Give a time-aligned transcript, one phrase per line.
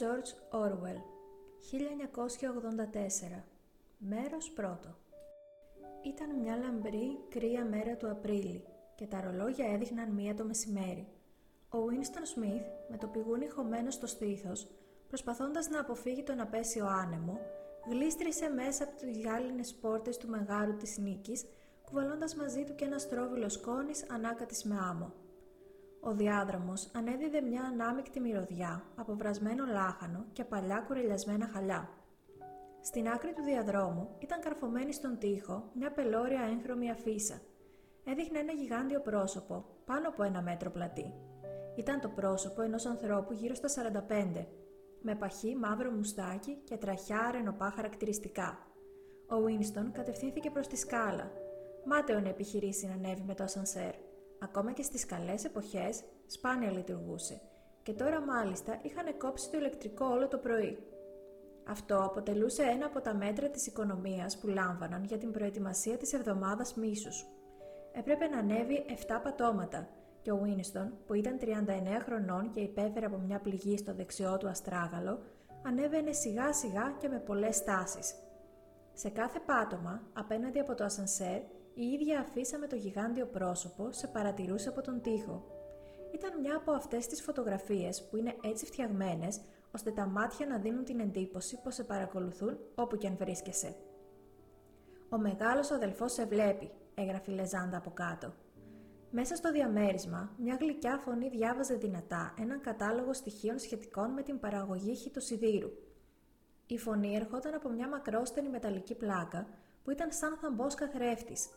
[0.00, 1.00] George Orwell
[3.36, 3.42] 1984
[3.98, 4.96] Μέρος πρώτο
[6.02, 11.08] Ήταν μια λαμπρή, κρύα μέρα του Απρίλη και τα ρολόγια έδειχναν μία το μεσημέρι.
[11.68, 14.66] Ο Winston Smith, με το πηγούνι χωμένο στο στήθος,
[15.08, 17.40] προσπαθώντας να αποφύγει τον απέσιο άνεμο,
[17.90, 21.44] γλίστρισε μέσα από τις γυάλινες πόρτες του μεγάρου της νίκης,
[21.84, 25.12] κουβαλώντας μαζί του και ένα στρόβιλο σκόνης ανάκατης με άμμο.
[26.06, 31.88] Ο διάδρομος ανέδιδε μια ανάμεικτη μυρωδιά από βρασμένο λάχανο και παλιά κουρελιασμένα χαλιά.
[32.80, 37.40] Στην άκρη του διαδρόμου ήταν καρφωμένη στον τοίχο μια πελώρια έγχρωμη αφίσα.
[38.04, 41.14] Έδειχνε ένα γιγάντιο πρόσωπο, πάνω από ένα μέτρο πλατή.
[41.76, 43.68] Ήταν το πρόσωπο ενός ανθρώπου γύρω στα
[44.08, 44.46] 45,
[45.02, 48.58] με παχύ μαύρο μουστάκι και τραχιά αρενοπά χαρακτηριστικά.
[49.28, 51.30] Ο Βίνστον κατευθύνθηκε προς τη σκάλα.
[51.84, 53.94] Μάταιο να επιχειρήσει να ανέβει με το ασανσέρ.
[54.44, 57.40] Ακόμα και στις καλές εποχές σπάνια λειτουργούσε
[57.82, 60.78] και τώρα μάλιστα είχαν κόψει το ηλεκτρικό όλο το πρωί.
[61.66, 66.74] Αυτό αποτελούσε ένα από τα μέτρα της οικονομίας που λάμβαναν για την προετοιμασία της εβδομάδας
[66.74, 67.26] μίσους.
[67.92, 69.88] Έπρεπε να ανέβει 7 πατώματα
[70.22, 74.48] και ο Βίνιστον, που ήταν 39 χρονών και υπέφερε από μια πληγή στο δεξιό του
[74.48, 75.18] αστράγαλο,
[75.62, 78.14] ανέβαινε σιγά σιγά και με πολλές στάσεις.
[78.92, 81.40] Σε κάθε πάτωμα, απέναντι από το ασανσέρ,
[81.74, 85.44] η ίδια αφήσα με το γιγάντιο πρόσωπο σε παρατηρούσε από τον τοίχο.
[86.14, 89.40] Ήταν μια από αυτές τις φωτογραφίες που είναι έτσι φτιαγμένες
[89.74, 93.74] ώστε τα μάτια να δίνουν την εντύπωση πως σε παρακολουθούν όπου και αν βρίσκεσαι.
[95.08, 98.34] «Ο μεγάλος αδελφός σε βλέπει», έγραφε η Λεζάντα από κάτω.
[99.10, 104.94] Μέσα στο διαμέρισμα, μια γλυκιά φωνή διάβαζε δυνατά έναν κατάλογο στοιχείων σχετικών με την παραγωγή
[104.94, 105.70] χιτοσιδήρου.
[106.66, 109.46] Η φωνή ερχόταν από μια μακρόστενη μεταλλική πλάκα
[109.84, 111.48] που ήταν σαν θαμπός καθρέφτης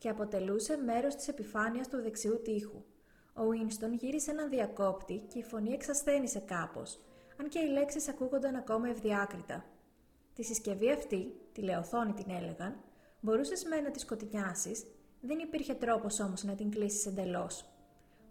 [0.00, 2.82] και αποτελούσε μέρος της επιφάνειας του δεξιού τοίχου.
[3.34, 6.98] Ο Βίνστον γύρισε έναν διακόπτη και η φωνή εξασθένησε κάπως,
[7.40, 9.64] αν και οι λέξεις ακούγονταν ακόμα ευδιάκριτα.
[10.34, 12.80] Τη συσκευή αυτή, τη λεωθόνη την έλεγαν,
[13.20, 14.86] μπορούσες με να τη σκοτεινιάσεις,
[15.20, 17.64] δεν υπήρχε τρόπος όμως να την κλείσεις εντελώς.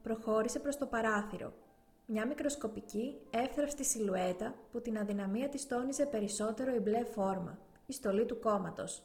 [0.04, 1.54] Προχώρησε προς το παράθυρο.
[2.06, 8.26] Μια μικροσκοπική, εύθραυστη σιλουέτα που την αδυναμία της τόνιζε περισσότερο η μπλε φόρμα, η στολή
[8.26, 9.04] του κόμματος.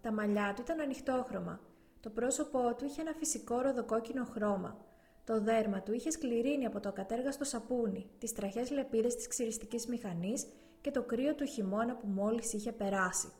[0.00, 1.60] Τα μαλλιά του ήταν ανοιχτόχρωμα.
[2.02, 4.76] Το πρόσωπό του είχε ένα φυσικό ροδοκόκκινο χρώμα.
[5.24, 10.46] Το δέρμα του είχε σκληρίνει από το ακατέργαστο σαπούνι, τις τραχές λεπίδες της ξυριστικής μηχανής
[10.80, 13.32] και το κρύο του χειμώνα που μόλις είχε περάσει.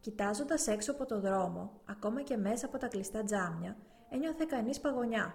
[0.00, 3.76] Κοιτάζοντας έξω από το δρόμο, ακόμα και μέσα από τα κλειστά τζάμια,
[4.10, 5.34] ένιωθε κανείς παγωνιά.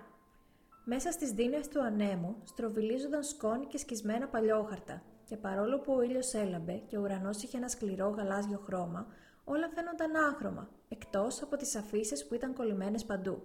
[0.85, 6.33] Μέσα στις δίνες του ανέμου στροβιλίζονταν σκόνη και σκισμένα παλιόχαρτα, και παρόλο που ο ήλιος
[6.33, 9.07] έλαμπε και ο ουρανός είχε ένα σκληρό γαλάζιο χρώμα,
[9.45, 13.43] όλα φαίνονταν άχρωμα, εκτός από τις αφήσεις που ήταν κολλημένες παντού.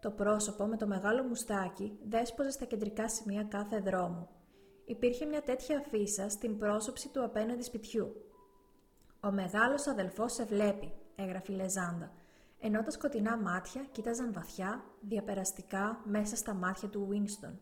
[0.00, 4.28] Το πρόσωπο με το μεγάλο μουστάκι δέσποζε στα κεντρικά σημεία κάθε δρόμου.
[4.84, 8.24] Υπήρχε μια τέτοια αφίσα στην πρόσωψη του απέναντι σπιτιού.
[9.20, 12.12] «Ο μεγάλος αδελφός σε βλέπει», έγραφε η Λεζάντα,
[12.60, 17.60] ενώ τα σκοτεινά μάτια κοίταζαν βαθιά, διαπεραστικά μέσα στα μάτια του Βίνστον.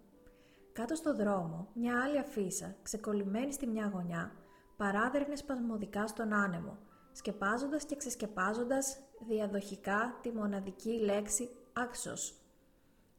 [0.73, 4.33] Κάτω στο δρόμο, μια άλλη αφίσα, ξεκολλημένη στη μια γωνιά,
[4.77, 6.79] παράδερνε σπασμωδικά στον άνεμο,
[7.13, 12.35] σκεπάζοντας και ξεσκεπάζοντας διαδοχικά τη μοναδική λέξη «άξος».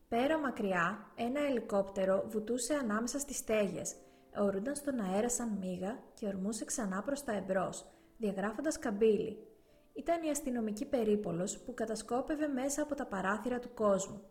[0.08, 3.96] Πέρα μακριά, ένα ελικόπτερο βουτούσε ανάμεσα στις στέγες,
[4.38, 7.86] ορούνταν στον αέρα σαν μίγα και ορμούσε ξανά προς τα εμπρός,
[8.18, 9.48] διαγράφοντας καμπύλη.
[9.94, 14.22] Ήταν η αστυνομική περίπολος που κατασκόπευε μέσα από τα παράθυρα του κόσμου.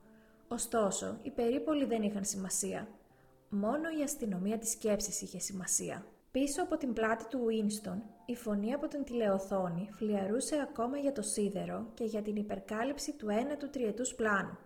[0.48, 2.88] Ωστόσο, οι περίπολοι δεν είχαν σημασία.
[3.48, 6.06] Μόνο η αστυνομία της σκέψης είχε σημασία.
[6.30, 11.22] Πίσω από την πλάτη του Winston, η φωνή από την τηλεοθόνη φλιαρούσε ακόμα για το
[11.22, 14.58] σίδερο και για την υπερκάλυψη του ένα του τριετούς πλάνου.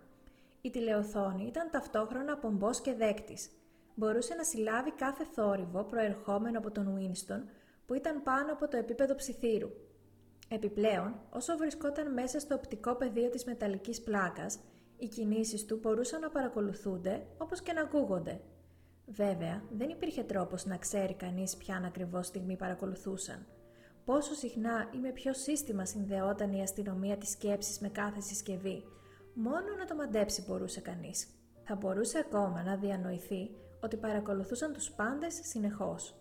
[0.61, 3.51] Η τηλεοθόνη ήταν ταυτόχρονα πομπός και δέκτης.
[3.95, 7.43] Μπορούσε να συλλάβει κάθε θόρυβο προερχόμενο από τον Winston
[7.87, 9.71] που ήταν πάνω από το επίπεδο ψιθύρου.
[10.49, 14.59] Επιπλέον, όσο βρισκόταν μέσα στο οπτικό πεδίο της μεταλλικής πλάκας,
[14.99, 18.41] οι κινήσεις του μπορούσαν να παρακολουθούνται όπως και να ακούγονται.
[19.15, 23.47] Βέβαια, δεν υπήρχε τρόπος να ξέρει κανείς ποια ακριβώς στιγμή παρακολουθούσαν.
[24.05, 28.85] Πόσο συχνά ή με ποιο σύστημα συνδεόταν η αστυνομία της σκέψης με κάθε συσκευή,
[29.35, 31.27] μόνο να το μαντέψει μπορούσε κανείς.
[31.63, 33.51] Θα μπορούσε ακόμα να διανοηθεί
[33.81, 36.15] ότι παρακολουθούσαν τους πάντες συνεχώς.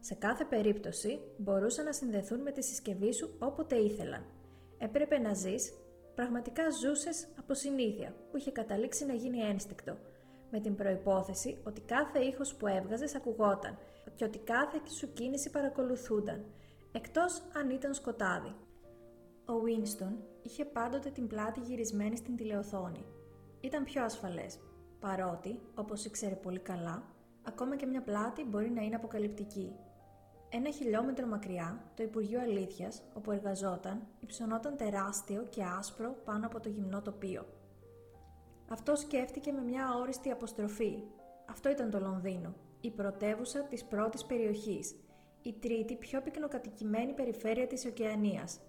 [0.00, 4.24] Σε κάθε περίπτωση μπορούσαν να συνδεθούν με τη συσκευή σου όποτε ήθελαν.
[4.78, 5.72] Έπρεπε να ζεις,
[6.14, 9.96] πραγματικά ζούσες από συνήθεια που είχε καταλήξει να γίνει ένστικτο,
[10.54, 13.78] με την προϋπόθεση ότι κάθε ήχος που έβγαζες ακουγόταν
[14.14, 16.44] και ότι κάθε σου κίνηση παρακολουθούνταν,
[16.92, 18.54] εκτός αν ήταν σκοτάδι.
[19.46, 23.04] Ο Βίνστον είχε πάντοτε την πλάτη γυρισμένη στην τηλεοθόνη.
[23.60, 24.58] Ήταν πιο ασφαλές,
[25.00, 27.02] παρότι, όπως ήξερε πολύ καλά,
[27.42, 29.72] ακόμα και μια πλάτη μπορεί να είναι αποκαλυπτική.
[30.48, 36.68] Ένα χιλιόμετρο μακριά, το Υπουργείο Αλήθειας, όπου εργαζόταν, υψωνόταν τεράστιο και άσπρο πάνω από το
[36.68, 37.46] γυμνό τοπίο.
[38.68, 41.02] Αυτό σκέφτηκε με μια αόριστη αποστροφή.
[41.50, 44.94] Αυτό ήταν το Λονδίνο, η πρωτεύουσα της πρώτης περιοχής,
[45.42, 48.60] η τρίτη πιο πυκνοκατοικημένη περιφέρεια της Οκεανίας.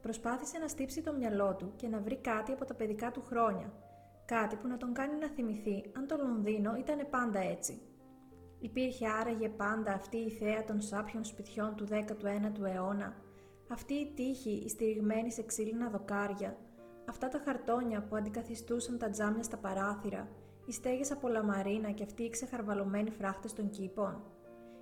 [0.00, 3.72] Προσπάθησε να στύψει το μυαλό του και να βρει κάτι από τα παιδικά του χρόνια,
[4.24, 7.80] κάτι που να τον κάνει να θυμηθεί αν το Λονδίνο ήταν πάντα έτσι.
[8.58, 13.14] Υπήρχε άραγε πάντα αυτή η θέα των σάπιων σπιτιών του 19ου αιώνα,
[13.68, 16.56] αυτή η τύχη στηριγμένη σε ξύλινα δοκάρια,
[17.10, 20.28] αυτά τα χαρτόνια που αντικαθιστούσαν τα τζάμια στα παράθυρα,
[20.66, 24.22] οι στέγες από λαμαρίνα και αυτοί οι ξεχαρβαλωμένοι φράχτες των κήπων.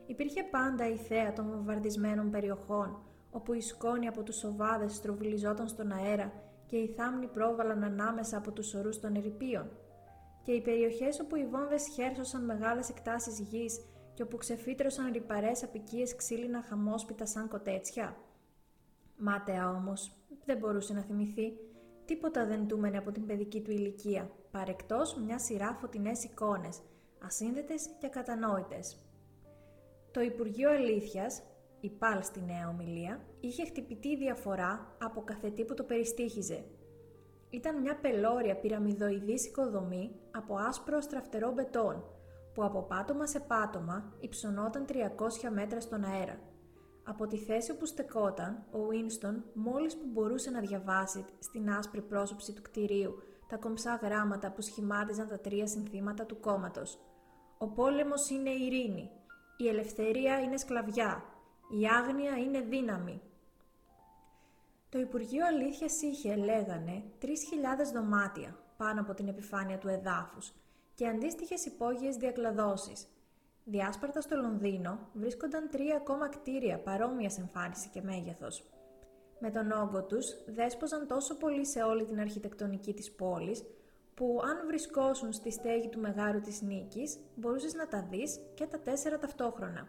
[0.07, 5.93] Υπήρχε πάντα η θέα των βομβαρδισμένων περιοχών, όπου η σκόνη από τους σοβάδες στροβιλιζόταν στον
[5.93, 6.33] αέρα
[6.67, 9.71] και οι θάμνοι πρόβαλαν ανάμεσα από τους ορούς των ερηπείων.
[10.43, 13.81] Και οι περιοχές όπου οι βόμβες χέρσωσαν μεγάλες εκτάσεις γης
[14.15, 18.17] και όπου ξεφύτρωσαν ρηπαρές απικίες ξύλινα χαμόσπιτα σαν κοτέτσια.
[19.17, 20.13] Μάταια όμως,
[20.45, 21.53] δεν μπορούσε να θυμηθεί.
[22.09, 26.83] Τίποτα δεν τούμενε από την παιδική του ηλικία, παρεκτός μια σειρά φωτεινές εικόνες,
[27.25, 28.97] ασύνδετες και ακατανόητες.
[30.11, 31.43] Το Υπουργείο Αλήθειας,
[31.81, 36.65] η ΠΑΛ στη νέα ομιλία, είχε χτυπητή διαφορά από κάθε τι που το περιστήχιζε.
[37.51, 42.05] Ήταν μια πελώρια πυραμιδοειδής οικοδομή από άσπρο στραφτερό μπετόν,
[42.55, 46.39] που από πάτωμα σε πάτωμα υψωνόταν 300 μέτρα στον αέρα.
[47.09, 52.53] Από τη θέση όπου στεκόταν, ο Βίνστον μόλις που μπορούσε να διαβάσει στην άσπρη πρόσωψη
[52.53, 56.99] του κτηρίου τα κομψά γράμματα που σχημάτιζαν τα τρία συνθήματα του κόμματος.
[57.59, 59.11] «Ο πόλεμος είναι ειρήνη»,
[59.57, 61.25] «Η ελευθερία είναι σκλαβιά»,
[61.81, 63.21] «Η άγνοια είναι δύναμη».
[64.89, 70.53] Το Υπουργείο Αλήθειας είχε, λέγανε, 3.000 δωμάτια πάνω από την επιφάνεια του εδάφους
[70.95, 73.07] και αντίστοιχες υπόγειες διακλαδώσεις.
[73.71, 78.65] Διάσπαρτα στο Λονδίνο βρίσκονταν τρία ακόμα κτίρια παρόμοιας εμφάνιση και μέγεθος.
[79.39, 83.65] Με τον όγκο τους δέσποζαν τόσο πολύ σε όλη την αρχιτεκτονική της πόλης
[84.15, 88.79] που αν βρισκόσουν στη στέγη του Μεγάρου της Νίκης μπορούσες να τα δεις και τα
[88.79, 89.89] τέσσερα ταυτόχρονα.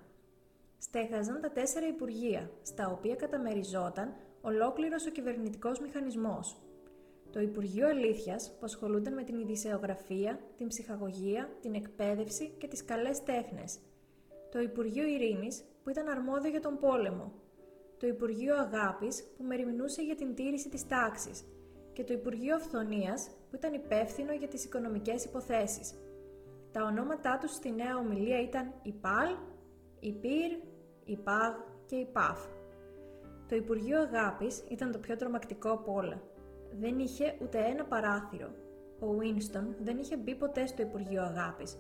[0.78, 6.58] Στέχαζαν τα τέσσερα υπουργεία, στα οποία καταμεριζόταν ολόκληρος ο κυβερνητικός μηχανισμός.
[7.32, 13.24] Το Υπουργείο Αλήθειας που ασχολούνταν με την ειδησεογραφία, την ψυχαγωγία, την εκπαίδευση και τις καλές
[13.24, 13.80] τέχνες.
[14.52, 17.32] Το Υπουργείο Ειρήνης που ήταν αρμόδιο για τον πόλεμο.
[17.98, 21.44] Το Υπουργείο Αγάπης που μεριμνούσε για την τήρηση της τάξης
[21.94, 25.94] και το Υπουργείο Αυθονίας που ήταν υπεύθυνο για τις οικονομικές υποθέσεις.
[26.72, 29.36] Τα ονόματά τους στη νέα ομιλία ήταν η ΠΑΛ,
[30.00, 30.52] η ΠΥΡ,
[31.06, 31.54] η ΠΑΓ
[31.86, 32.46] και η ΠΑΦ.
[33.48, 36.22] Το Υπουργείο Αγάπης ήταν το πιο τρομακτικό από όλα.
[36.80, 38.50] Δεν είχε ούτε ένα παράθυρο.
[39.00, 41.78] Ο Βίνστον δεν είχε μπει ποτέ στο Υπουργείο Αγάπης,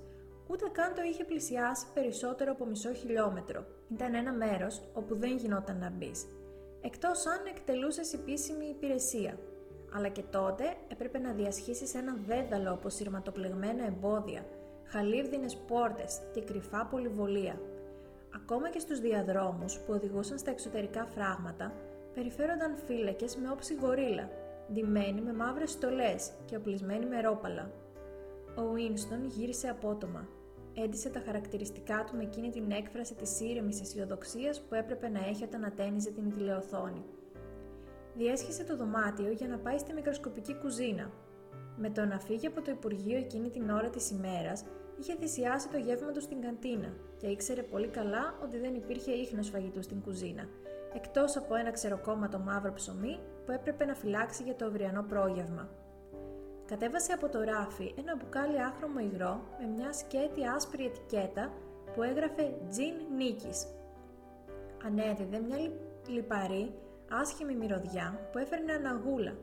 [0.48, 3.66] ούτε καν το είχε πλησιάσει περισσότερο από μισό χιλιόμετρο.
[3.92, 6.12] Ήταν ένα μέρος όπου δεν γινόταν να μπει.
[6.82, 9.40] Εκτός αν εκτελούσες επίσημη υπηρεσία,
[9.94, 14.46] αλλά και τότε έπρεπε να διασχίσεις ένα δέδαλο από σειρματοπλεγμένα εμπόδια,
[14.84, 17.62] χαλίβδινες πόρτες και κρυφά πολυβολία.
[18.36, 21.74] Ακόμα και στους διαδρόμους που οδηγούσαν στα εξωτερικά φράγματα,
[22.14, 24.30] περιφέρονταν φύλακες με όψη γορίλα,
[24.74, 27.72] ντυμένοι με μαύρες στολές και οπλισμένοι με ρόπαλα.
[28.56, 30.28] Ο Βίνστον γύρισε απότομα.
[30.74, 35.44] Έντισε τα χαρακτηριστικά του με εκείνη την έκφραση της ήρεμης αισιοδοξίας που έπρεπε να έχει
[35.44, 37.06] όταν ατένιζε την τηλεοθόνη
[38.20, 41.12] διέσχισε το δωμάτιο για να πάει στη μικροσκοπική κουζίνα.
[41.78, 44.64] Με το να φύγει από το Υπουργείο εκείνη την ώρα της ημέρας,
[45.00, 49.50] είχε θυσιάσει το γεύμα του στην καντίνα και ήξερε πολύ καλά ότι δεν υπήρχε ίχνος
[49.50, 50.48] φαγητού στην κουζίνα,
[50.94, 55.70] εκτός από ένα ξεροκόμματο μαύρο ψωμί που έπρεπε να φυλάξει για το αυριανό πρόγευμα.
[56.66, 61.54] Κατέβασε από το ράφι ένα μπουκάλι άχρωμο υγρό με μια σκέτη άσπρη ετικέτα
[61.94, 63.68] που έγραφε «Τζιν Νίκης».
[64.86, 65.58] Ανέδιδε μια
[66.08, 66.74] λιπαρή
[67.12, 69.34] άσχημη μυρωδιά που έφερνε αναγούλα,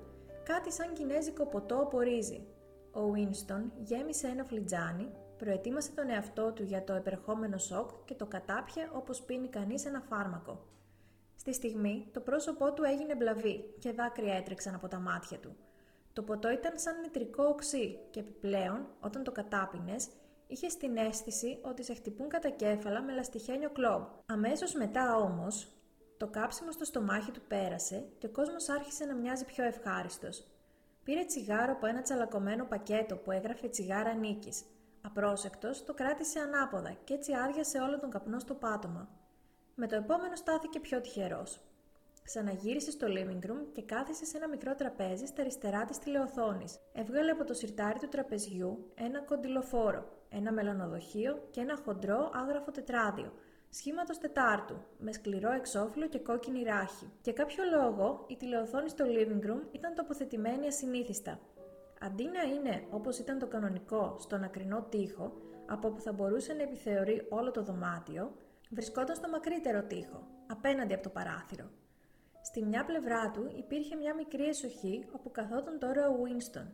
[0.43, 2.47] κάτι σαν κινέζικο ποτό από ρύζι.
[2.93, 8.27] Ο Βίνστον γέμισε ένα φλιτζάνι, προετοίμασε τον εαυτό του για το επερχόμενο σοκ και το
[8.27, 10.76] κατάπιε όπως πίνει κανείς ένα φάρμακο.
[11.47, 15.57] Στη στιγμή το πρόσωπό του έγινε μπλαβή και δάκρυα έτρεξαν από τα μάτια του.
[16.13, 20.09] Το ποτό ήταν σαν νητρικό οξύ και επιπλέον, όταν το κατάπινες,
[20.47, 24.03] είχες την αίσθηση ότι σε χτυπούν κατά κέφαλα με λαστιχένιο κλόμπ.
[24.27, 25.69] Αμέσως μετά όμως,
[26.17, 30.47] το κάψιμο στο στομάχι του πέρασε και ο κόσμος άρχισε να μοιάζει πιο ευχάριστος.
[31.05, 34.65] Πήρε τσιγάρο από ένα τσαλακωμένο πακέτο που έγραφε τσιγάρα νίκης.
[35.01, 39.09] Απρόσεκτος το κράτησε ανάποδα και έτσι άδειασε όλο τον καπνό στο πάτωμα.
[39.79, 41.61] Με το επόμενο στάθηκε πιο τυχερός.
[42.23, 46.79] Ξαναγύρισε στο living room και κάθισε σε ένα μικρό τραπέζι στα αριστερά της τηλεοθόνης.
[46.93, 53.33] Έβγαλε από το σιρτάρι του τραπεζιού ένα κοντιλοφόρο ένα μελανοδοχείο και ένα χοντρό άγραφο τετράδιο,
[53.71, 57.11] σχήματο τετάρτου, με σκληρό εξώφυλλο και κόκκινη ράχη.
[57.23, 61.39] Για κάποιο λόγο, η τηλεοθόνη στο living room ήταν τοποθετημένη ασυνήθιστα.
[62.01, 65.33] Αντί να είναι όπως ήταν το κανονικό στον ακρινό τοίχο,
[65.67, 68.33] από όπου θα μπορούσε να επιθεωρεί όλο το δωμάτιο,
[68.71, 71.71] βρισκόταν στο μακρύτερο τοίχο, απέναντι από το παράθυρο.
[72.43, 76.67] Στη μια πλευρά του υπήρχε μια μικρή εσοχή όπου καθόταν τώρα ο Winston,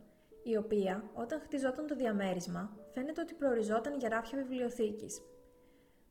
[0.43, 5.21] η οποία, όταν χτιζόταν το διαμέρισμα, φαίνεται ότι προοριζόταν για ράφια βιβλιοθήκης.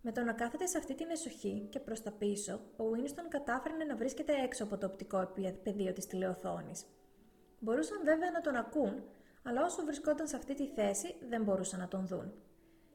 [0.02, 3.84] Με το να κάθεται σε αυτή την εσοχή και προς τα πίσω, ο Winston κατάφερε
[3.84, 5.32] να βρίσκεται έξω από το οπτικό
[5.64, 6.86] πεδίο της τηλεοθόνης.
[7.60, 9.04] Μπορούσαν βέβαια να τον ακούν,
[9.44, 12.34] αλλά όσο βρισκόταν σε αυτή τη θέση δεν μπορούσαν να τον δουν.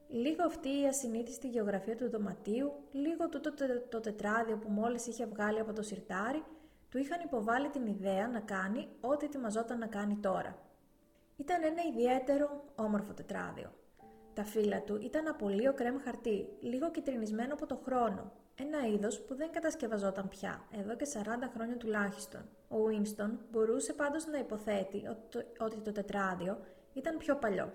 [0.09, 3.53] Λίγο αυτή η ασυνήθιστη γεωγραφία του δωματίου, λίγο τούτο
[3.89, 6.43] το τετράδιο που μόλις είχε βγάλει από το σιρτάρι,
[6.89, 10.57] του είχαν υποβάλει την ιδέα να κάνει ό,τι ετοιμαζόταν να κάνει τώρα.
[11.35, 13.73] Ήταν ένα ιδιαίτερο, όμορφο τετράδιο.
[14.33, 18.31] Τα φύλλα του ήταν από λίγο κρέμ χαρτί, λίγο κυτρινισμένο από το χρόνο.
[18.55, 21.19] Ένα είδος που δεν κατασκευαζόταν πια, εδώ και 40
[21.53, 22.41] χρόνια τουλάχιστον.
[22.67, 25.03] Ο Winston μπορούσε πάντως να υποθέτει
[25.59, 26.59] ότι το τετράδιο
[26.93, 27.73] ήταν πιο παλιό.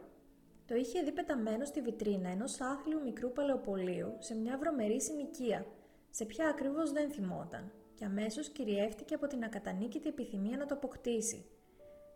[0.67, 5.67] Το είχε δει πεταμένο στη βιτρίνα ενός άθλιου μικρού παλαιοπολίου σε μια βρωμερή συνοικία.
[6.11, 11.45] Σε ποια ακριβώς δεν θυμόταν, και αμέσως κυριεύτηκε από την ακατανίκητη επιθυμία να το αποκτήσει.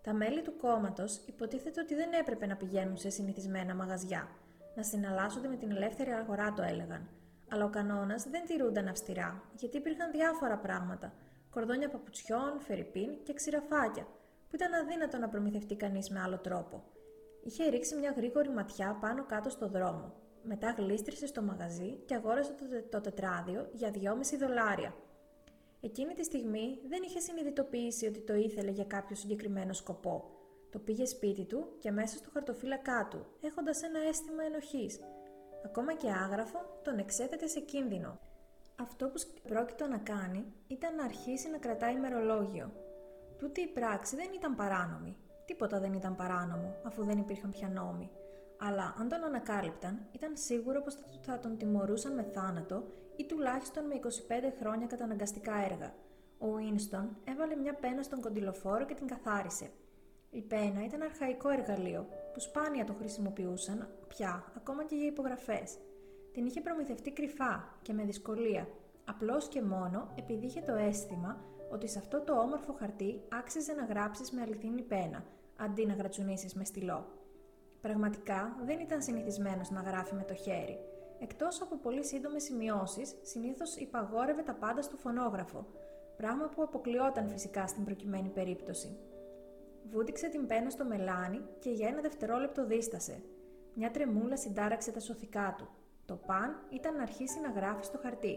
[0.02, 4.28] Τα μέλη του κόμματος υποτίθεται ότι δεν έπρεπε να πηγαίνουν σε συνηθισμένα μαγαζιά,
[4.74, 7.08] να συναλλάσσονται με την ελεύθερη αγορά, το έλεγαν.
[7.50, 11.12] Αλλά ο κανόνας δεν τηρούνταν αυστηρά, γιατί υπήρχαν διάφορα πράγματα,
[11.50, 14.06] κορδόνια παπουτσιών, φερρυπίν και ξηραφάκια,
[14.48, 16.84] που ήταν αδύνατο να προμηθευτεί κανείς με άλλο τρόπο.
[17.46, 20.12] Είχε ρίξει μια γρήγορη ματιά πάνω κάτω στο δρόμο.
[20.42, 23.98] Μετά γλίστρησε στο μαγαζί και αγόρασε το, το τετράδιο για 2,5
[24.40, 24.94] δολάρια.
[25.80, 30.30] Εκείνη τη στιγμή δεν είχε συνειδητοποιήσει ότι το ήθελε για κάποιο συγκεκριμένο σκοπό.
[30.70, 35.00] Το πήγε σπίτι του και μέσα στο χαρτοφύλακά του, έχοντας ένα αίσθημα ενοχής.
[35.64, 38.18] Ακόμα και άγραφο τον εξέθετε σε κίνδυνο.
[38.80, 42.72] Αυτό που πρόκειτο να κάνει ήταν να αρχίσει να κρατάει ημερολόγιο.
[43.38, 45.16] Τούτη η πράξη δεν ήταν παράνομη.
[45.46, 48.10] Τίποτα δεν ήταν παράνομο, αφού δεν υπήρχαν πια νόμοι.
[48.58, 52.84] Αλλά αν τον ανακάλυπταν, ήταν σίγουρο πως θα τον τιμωρούσαν με θάνατο
[53.16, 54.08] ή τουλάχιστον με 25
[54.60, 55.94] χρόνια καταναγκαστικά έργα.
[56.38, 59.70] Ο Winston έβαλε μια πένα στον κοντιλοφόρο και την καθάρισε.
[60.30, 65.78] Η πένα ήταν αρχαϊκό εργαλείο, που σπάνια το χρησιμοποιούσαν πια, ακόμα και για υπογραφές.
[66.32, 68.68] Την είχε προμηθευτεί κρυφά και με δυσκολία,
[69.04, 73.84] απλώς και μόνο επειδή είχε το αίσθημα ότι σε αυτό το όμορφο χαρτί άξιζε να
[73.84, 75.24] γράψεις με αληθινή πένα,
[75.56, 77.06] αντί να γρατσουνίσει με στυλό.
[77.80, 80.78] Πραγματικά δεν ήταν συνηθισμένος να γράφει με το χέρι.
[81.18, 85.66] Εκτός από πολύ σύντομες σημειώσεις, συνήθως υπαγόρευε τα πάντα στο φωνόγραφο,
[86.16, 88.96] πράγμα που αποκλειόταν φυσικά στην προκειμένη περίπτωση.
[89.90, 93.22] Βούτυξε την πένα στο μελάνι και για ένα δευτερόλεπτο δίστασε.
[93.74, 95.68] Μια τρεμούλα συντάραξε τα σωθικά του.
[96.06, 98.36] Το παν ήταν να αρχίσει να γράφει στο χαρτί.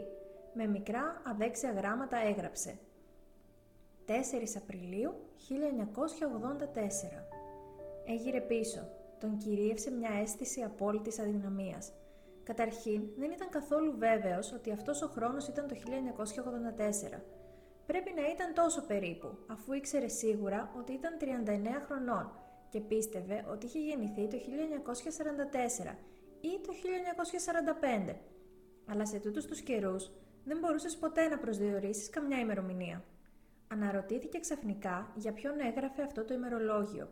[0.53, 2.79] Με μικρά αδέξια γράμματα έγραψε
[4.09, 4.11] 4
[4.55, 5.13] Απριλίου
[5.49, 5.53] 1984.
[8.05, 8.79] Έγειρε πίσω.
[9.19, 11.91] Τον κυρίευσε μια αίσθηση απόλυτης αδυναμίας.
[12.43, 17.21] Καταρχήν, δεν ήταν καθόλου βέβαιος ότι αυτός ο χρόνος ήταν το 1984.
[17.85, 22.31] Πρέπει να ήταν τόσο περίπου, αφού ήξερε σίγουρα ότι ήταν 39 χρονών
[22.69, 25.95] και πίστευε ότι είχε γεννηθεί το 1944
[26.41, 26.73] ή το
[28.09, 28.15] 1945.
[28.85, 30.11] Αλλά σε τούτους τους καιρούς
[30.43, 33.03] δεν μπορούσες ποτέ να προσδιορίσεις καμιά ημερομηνία.
[33.71, 37.09] Αναρωτήθηκε ξαφνικά για ποιον έγραφε αυτό το ημερολόγιο.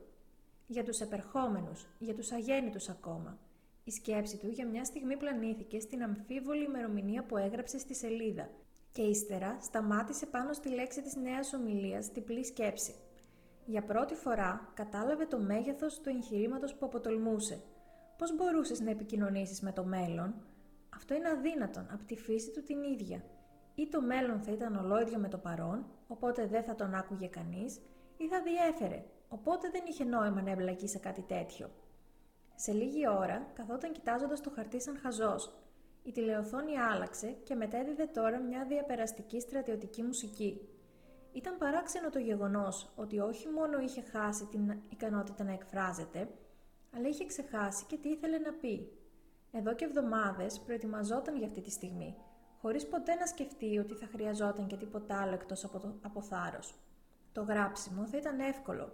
[0.67, 3.37] Για τους επερχόμενους, για τους αγέννητους ακόμα.
[3.83, 8.49] Η σκέψη του για μια στιγμή πλανήθηκε στην αμφίβολη ημερομηνία που έγραψε στη σελίδα
[8.91, 12.95] και ύστερα σταμάτησε πάνω στη λέξη της νέας ομιλίας διπλή σκέψη.
[13.65, 17.61] Για πρώτη φορά κατάλαβε το μέγεθος του εγχειρήματος που αποτολμούσε.
[18.17, 20.35] Πώς μπορούσες να επικοινωνήσεις με το μέλλον;
[20.95, 23.23] Αυτό είναι αδύνατον από τη φύση του την ίδια
[23.79, 27.81] ή το μέλλον θα ήταν ολόιδιο με το παρόν, οπότε δεν θα τον άκουγε κανείς,
[28.17, 31.69] ή θα διέφερε, οπότε δεν είχε νόημα να εμπλακεί σε κάτι τέτοιο.
[32.55, 35.53] Σε λίγη ώρα καθόταν κοιτάζοντας το χαρτί σαν χαζός.
[36.03, 40.61] Η τηλεοθόνη άλλαξε και μετέδιδε τώρα μια διαπεραστική στρατιωτική μουσική.
[41.31, 46.29] Ήταν παράξενο το γεγονός ότι όχι μόνο είχε χάσει την ικανότητα να εκφράζεται,
[46.95, 48.91] αλλά είχε ξεχάσει και τι ήθελε να πει.
[49.51, 52.15] Εδώ και εβδομάδες προετοιμαζόταν για αυτή τη στιγμή
[52.61, 56.75] χωρίς ποτέ να σκεφτεί ότι θα χρειαζόταν και τίποτα άλλο εκτός από, το, από θάρρος.
[57.31, 58.91] Το γράψιμο θα ήταν εύκολο.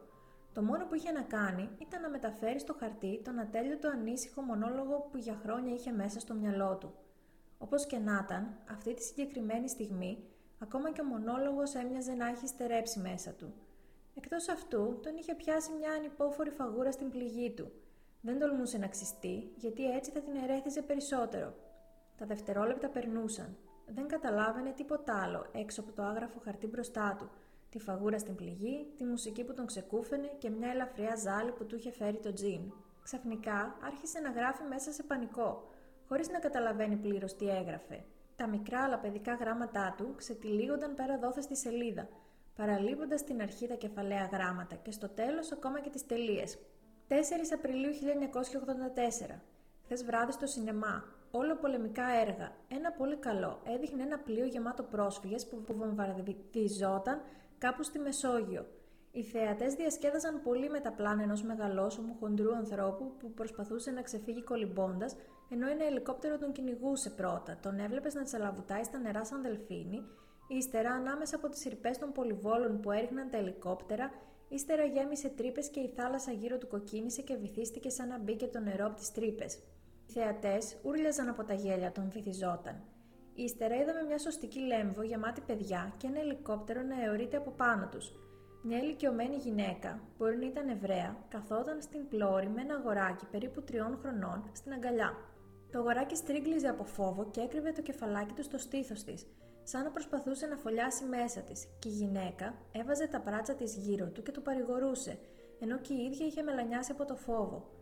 [0.53, 5.07] Το μόνο που είχε να κάνει ήταν να μεταφέρει στο χαρτί τον ατέλειωτο ανήσυχο μονόλογο
[5.11, 6.93] που για χρόνια είχε μέσα στο μυαλό του.
[7.57, 10.23] Όπως και να ήταν, αυτή τη συγκεκριμένη στιγμή,
[10.59, 13.53] ακόμα και ο μονόλογος έμοιαζε να έχει στερέψει μέσα του.
[14.15, 17.71] Εκτός αυτού, τον είχε πιάσει μια ανυπόφορη φαγούρα στην πληγή του.
[18.21, 21.53] Δεν τολμούσε να ξυστεί, γιατί έτσι θα την ερέθιζε περισσότερο.
[22.17, 23.57] Τα δευτερόλεπτα περνούσαν.
[23.85, 27.29] Δεν καταλάβαινε τίποτα άλλο έξω από το άγραφο χαρτί μπροστά του,
[27.69, 31.75] τη φαγούρα στην πληγή, τη μουσική που τον ξεκούφαινε και μια ελαφριά ζάλη που του
[31.75, 32.61] είχε φέρει το τζιν.
[33.03, 35.69] Ξαφνικά άρχισε να γράφει μέσα σε πανικό,
[36.07, 38.03] χωρίς να καταλαβαίνει πλήρως τι έγραφε.
[38.35, 42.07] Τα μικρά αλλά παιδικά γράμματά του ξετυλίγονταν πέρα δόθε στη σελίδα,
[42.55, 46.57] παραλείποντας στην αρχή τα κεφαλαία γράμματα και στο τέλος ακόμα και τις τελείες.
[47.07, 47.13] 4
[47.53, 49.39] Απριλίου 1984.
[49.83, 51.03] Χθες βράδυ στο σινεμά.
[51.35, 52.51] Όλο πολεμικά έργα.
[52.67, 53.61] Ένα πολύ καλό.
[53.63, 57.21] Έδειχνε ένα πλοίο γεμάτο πρόσφυγες που βομβαρδιζόταν
[57.57, 58.65] κάπου στη Μεσόγειο.
[59.11, 64.43] Οι θεατές διασκέδαζαν πολύ με τα πλάνα ενός μεγαλόσωμου χοντρού ανθρώπου που προσπαθούσε να ξεφύγει
[64.43, 65.15] κολυμπώντας,
[65.49, 67.57] ενώ ένα ελικόπτερο τον κυνηγούσε πρώτα.
[67.61, 70.03] Τον έβλεπες να τσαλαβουτάει στα νερά σαν δελφίνι,
[70.47, 74.11] ύστερα ανάμεσα από τις συρπέ των πολυβόλων που έριχναν τα ελικόπτερα,
[74.49, 78.59] ύστερα γέμισε τρύπες και η θάλασσα γύρω του κοκκίνησε και βυθίστηκε σαν να μπήκε το
[78.59, 79.59] νερό από τις τρύπες.
[80.13, 82.83] Οι θεατές ούρλιαζαν από τα γέλια των βυθιζόταν.
[83.33, 88.11] Ύστερα είδαμε μια σωστική λέμβο γεμάτη παιδιά και ένα ελικόπτερο να αιωρείται από πάνω τους.
[88.63, 93.97] Μια ηλικιωμένη γυναίκα, μπορεί να ήταν Εβραία, καθόταν στην πλώρη με ένα αγοράκι περίπου τριών
[94.01, 95.17] χρονών στην αγκαλιά.
[95.71, 99.27] Το αγοράκι στρίγκλιζε από φόβο και έκρυβε το κεφαλάκι του στο στήθος της,
[99.63, 104.07] σαν να προσπαθούσε να φωλιάσει μέσα της, και η γυναίκα έβαζε τα πράτσα της γύρω
[104.09, 105.19] του και του παρηγορούσε,
[105.59, 107.72] ενώ και η ίδια είχε μελανιάσει από το φόβο.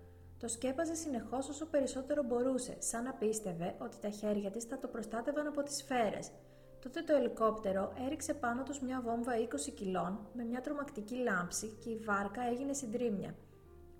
[0.42, 4.88] Το σκέπαζε συνεχώς όσο περισσότερο μπορούσε, σαν να πίστευε ότι τα χέρια της θα το
[4.88, 6.32] προστάτευαν από τις σφαίρες.
[6.82, 11.90] Τότε το ελικόπτερο έριξε πάνω τους μια βόμβα 20 κιλών με μια τρομακτική λάμψη και
[11.90, 13.36] η βάρκα έγινε συντρίμια.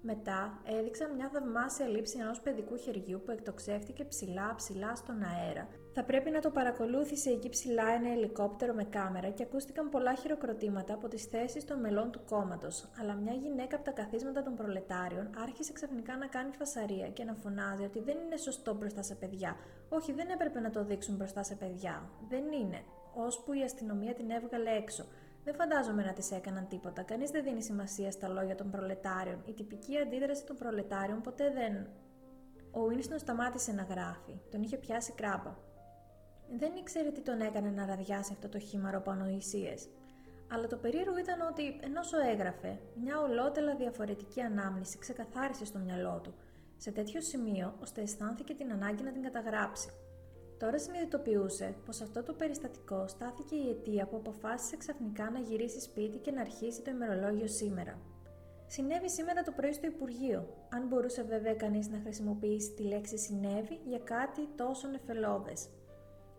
[0.04, 5.68] Μετά έδειξαν μια θαυμάσια λήψη ενός παιδικού χεριού που εκτοξεύτηκε ψηλά ψηλά στον αέρα.
[5.94, 10.94] Θα πρέπει να το παρακολούθησε εκεί ψηλά ένα ελικόπτερο με κάμερα και ακούστηκαν πολλά χειροκροτήματα
[10.94, 15.30] από τις θέσεις των μελών του κόμματος, αλλά μια γυναίκα από τα καθίσματα των προλετάριων
[15.42, 19.56] άρχισε ξαφνικά να κάνει φασαρία και να φωνάζει ότι δεν είναι σωστό μπροστά σε παιδιά.
[19.90, 22.10] Όχι, δεν έπρεπε να το δείξουν μπροστά σε παιδιά.
[22.30, 22.84] Δεν είναι.
[23.14, 25.06] Ώσπου η αστυνομία την έβγαλε έξω.
[25.44, 27.02] Δεν φαντάζομαι να τη έκαναν τίποτα.
[27.02, 29.44] Κανείς δεν δίνει σημασία στα λόγια των προλετάριων.
[29.46, 31.88] Η τυπική αντίδραση των προλετάριων ποτέ δεν.
[32.72, 34.42] Ο Βίνστον σταμάτησε να γράφει.
[34.52, 35.58] Τον είχε πιάσει κράπα.
[36.58, 39.74] Δεν ήξερε τι τον έκανε να ραδιάσει αυτό το χήμαρο από ανοησίε.
[40.54, 42.02] Αλλά το περίεργο ήταν ότι ενώ
[42.32, 46.34] έγραφε, μια ολότελα διαφορετική ανάμνηση ξεκαθάρισε στο μυαλό του,
[46.78, 49.90] σε τέτοιο σημείο ώστε αισθάνθηκε την ανάγκη να την καταγράψει.
[50.62, 56.18] Τώρα συνειδητοποιούσε πως αυτό το περιστατικό στάθηκε η αιτία που αποφάσισε ξαφνικά να γυρίσει σπίτι
[56.18, 58.00] και να αρχίσει το ημερολόγιο σήμερα.
[58.68, 63.80] Συνέβη σήμερα το πρωί στο Υπουργείο, αν μπορούσε βέβαια κανείς να χρησιμοποιήσει τη λέξη συνέβη
[63.86, 65.70] για κάτι τόσο νεφελώδες.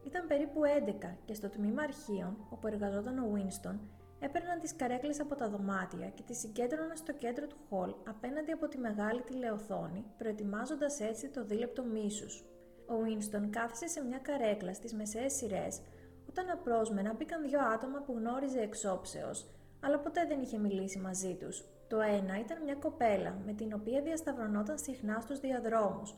[0.07, 0.61] Ήταν περίπου
[1.03, 3.79] 11 και στο τμήμα αρχείων, όπου εργαζόταν ο Winston,
[4.21, 8.69] έπαιρναν τις καρέκλες από τα δωμάτια και τις συγκέντρωναν στο κέντρο του χολ απέναντι από
[8.69, 12.45] τη μεγάλη τηλεοθόνη, προετοιμάζοντας έτσι το δίλεπτο μίσους.
[12.93, 15.81] Ο Winston κάθισε σε μια καρέκλα στις μεσαίες σειρές,
[16.29, 19.47] όταν απρόσμενα μπήκαν δύο άτομα που γνώριζε εξόψεως,
[19.81, 21.65] αλλά ποτέ δεν είχε μιλήσει μαζί τους.
[21.89, 26.15] Το ένα ήταν μια κοπέλα, με την οποία διασταυρωνόταν συχνά στους διαδρόμους.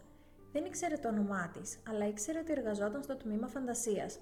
[0.52, 4.18] Δεν ήξερε το όνομά της, αλλά ήξερε ότι εργαζόταν στο τμήμα φαντασίας.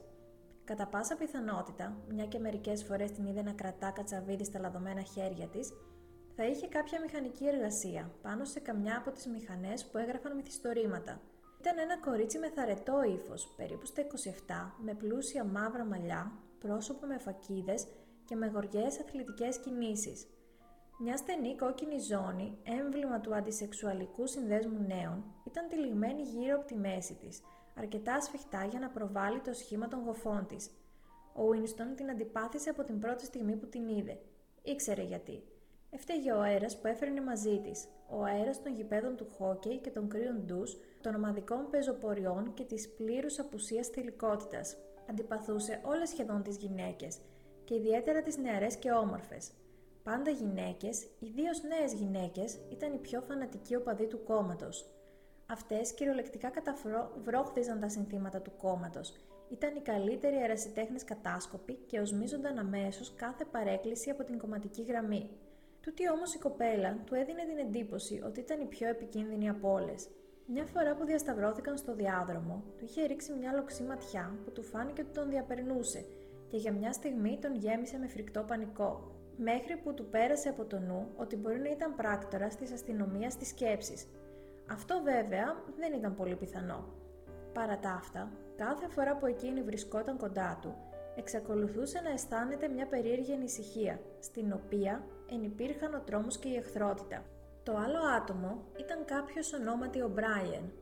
[0.64, 5.46] Κατά πάσα πιθανότητα, μια και μερικές φορές την είδε να κρατά κατσαβίδι στα λαδωμένα χέρια
[5.46, 5.72] της,
[6.36, 11.20] θα είχε κάποια μηχανική εργασία πάνω σε καμιά από τις μηχανές που έγραφαν μυθιστορήματα.
[11.62, 17.18] Ήταν ένα κορίτσι με θαρετό ύφος, περίπου στα 27, με πλούσια μαύρα μαλλιά, πρόσωπο με
[17.18, 17.86] φακίδες
[18.24, 20.26] και με γοριέ αθλητικές κινήσεις.
[20.98, 27.14] Μια στενή κόκκινη ζώνη, έμβλημα του αντισεξουαλικού συνδέσμου νέων, ήταν τυλιγμένη γύρω από τη μέση
[27.14, 27.40] της,
[27.78, 30.70] αρκετά σφιχτά για να προβάλλει το σχήμα των γοφών της.
[31.34, 34.20] Ο Βίνστον την αντιπάθησε από την πρώτη στιγμή που την είδε.
[34.62, 35.42] Ήξερε γιατί.
[35.90, 40.08] Έφταιγε ο αέρας που έφερνε μαζί της, ο αέρας των γηπέδων του χόκεϊ και των
[40.08, 44.76] κρύων ντους, των ομαδικών πεζοποριών και της πλήρους απουσίας θηλυκότητας.
[45.10, 47.18] Αντιπαθούσε όλες σχεδόν τις γυναίκες,
[47.64, 49.50] και ιδιαίτερα τις νεαρές και όμορφες.
[50.02, 54.86] Πάντα γυναίκες, ιδίως νέες γυναίκες, ήταν οι πιο φανατικοί οπαδοί του κόμματος.
[55.46, 59.14] Αυτές κυριολεκτικά καταβρόχθιζαν τα συνθήματα του κόμματος.
[59.48, 65.30] Ήταν οι καλύτεροι ερασιτέχνε κατάσκοποι και οσμίζονταν αμέσως κάθε παρέκκληση από την κομματική γραμμή.
[65.80, 70.08] Τούτη όμως η κοπέλα του έδινε την εντύπωση ότι ήταν η πιο επικίνδυνη από όλες.
[70.46, 75.00] Μια φορά που διασταυρώθηκαν στο διάδρομο, του είχε ρίξει μια λοξή ματιά που του φάνηκε
[75.00, 76.04] ότι τον διαπερνούσε
[76.48, 79.10] και για μια στιγμή τον γέμισε με φρικτό πανικό.
[79.36, 83.48] Μέχρι που του πέρασε από το νου ότι μπορεί να ήταν πράκτορα της αστυνομίας της
[83.48, 84.06] σκέψης.
[84.70, 86.84] Αυτό βέβαια δεν ήταν πολύ πιθανό.
[87.52, 90.74] Παρά τα αυτά, κάθε φορά που εκείνη βρισκόταν κοντά του,
[91.16, 97.24] εξακολουθούσε να αισθάνεται μια περίεργη ανησυχία, στην οποία ενυπήρχαν ο τρόμος και η εχθρότητα.
[97.64, 100.72] Το άλλο άτομο ήταν κάποιος ονόματι ο Μπράιεν,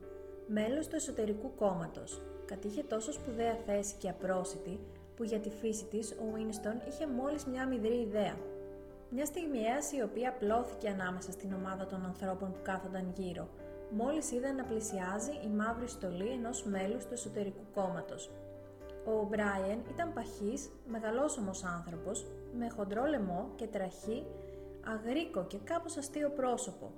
[0.47, 2.21] μέλος του εσωτερικού κόμματος.
[2.45, 4.79] Κατήχε τόσο σπουδαία θέση και απρόσιτη
[5.15, 8.35] που για τη φύση της ο Winston είχε μόλις μια μηδρή ιδέα.
[9.09, 13.47] Μια στιγμιαία η οποία απλώθηκε ανάμεσα στην ομάδα των ανθρώπων που κάθονταν γύρω,
[13.89, 18.29] μόλις είδε να πλησιάζει η μαύρη στολή ενός μέλους του εσωτερικού κόμματος.
[19.05, 22.25] Ο Μπράιεν ήταν παχής, μεγαλόσωμος άνθρωπος,
[22.57, 24.25] με χοντρό λαιμό και τραχή,
[24.85, 26.91] αγρίκο και κάπως αστείο πρόσωπο.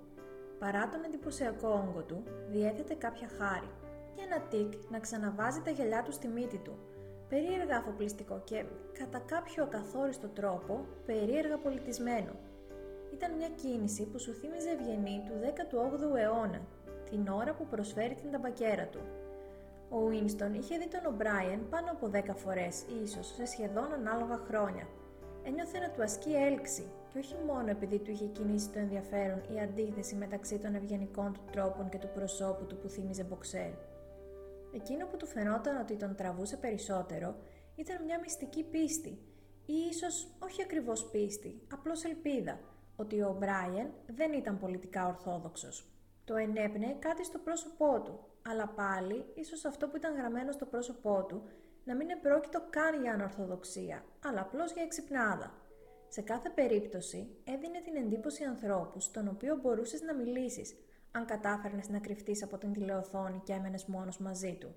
[0.60, 3.70] Παρά τον εντυπωσιακό όγκο του, διέθετε κάποια χάρη
[4.16, 6.78] και ένα τικ να ξαναβάζει τα γυαλιά του στη μύτη του,
[7.30, 8.66] περίεργα αφοπλιστικό και,
[9.00, 12.32] κατά κάποιο ακαθόριστο τρόπο, περίεργα πολιτισμένο.
[13.14, 16.62] Ήταν μια κίνηση που σου θύμιζε ευγενή του 18ου αιώνα,
[17.10, 19.00] την ώρα που προσφέρει την ταμπακέρα του.
[19.90, 24.88] Ο Winston είχε δει τον O'Brien πάνω από 10 φορές, ίσως σε σχεδόν ανάλογα χρόνια.
[25.44, 29.60] Ένιωθε να του ασκεί έλξη, και όχι μόνο επειδή του είχε κινήσει το ενδιαφέρον η
[29.60, 33.72] αντίθεση μεταξύ των ευγενικών του τρόπων και του προσώπου του που θύμιζε μποξέρ.
[34.74, 37.36] Εκείνο που του φαινόταν ότι τον τραβούσε περισσότερο
[37.76, 39.10] ήταν μια μυστική πίστη,
[39.66, 42.60] ή ίσως όχι ακριβώς πίστη, απλώς ελπίδα,
[42.96, 45.88] ότι ο Μπράιεν δεν ήταν πολιτικά ορθόδοξος.
[46.26, 51.26] Το ενέπνεε κάτι στο πρόσωπό του, αλλά πάλι ίσως αυτό που ήταν γραμμένο στο πρόσωπό
[51.28, 51.44] του
[51.84, 55.54] να μην επρόκειτο καν για ανορθοδοξία, αλλά απλώς για εξυπνάδα.
[56.08, 60.76] Σε κάθε περίπτωση έδινε την εντύπωση ανθρώπους στον οποίο μπορούσες να μιλήσεις,
[61.12, 64.76] αν κατάφερνες να κρυφτείς από την τηλεοθόνη και έμενες μόνος μαζί του.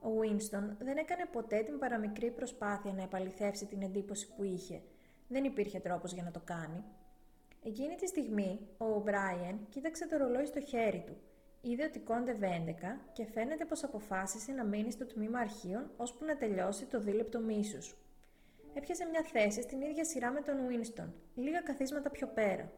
[0.00, 4.82] Ο Winston δεν έκανε ποτέ την παραμικρή προσπάθεια να επαληθεύσει την εντύπωση που είχε.
[5.28, 6.84] Δεν υπήρχε τρόπος για να το κάνει.
[7.64, 11.16] Εκείνη τη στιγμή, ο O'Brien κοίταξε το ρολόι στο χέρι του.
[11.60, 12.72] Είδε ότι κόντευε 11
[13.12, 17.96] και φαίνεται πως αποφάσισε να μείνει στο τμήμα αρχείων ώσπου να τελειώσει το δίλεπτο μίσους.
[18.74, 22.72] Έπιασε μια θέση στην ίδια σειρά με τον Winston, λίγα καθίσματα πιο πέρα.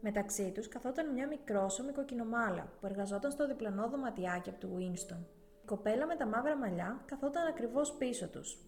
[0.00, 5.20] Μεταξύ τους καθόταν μια μικρόσωμη κοκκινομάλα που εργαζόταν στο διπλανό δωματιάκι από του Winston.
[5.62, 8.58] Η κοπέλα με τα μαύρα μαλλιά καθόταν ακριβώς πίσω τους.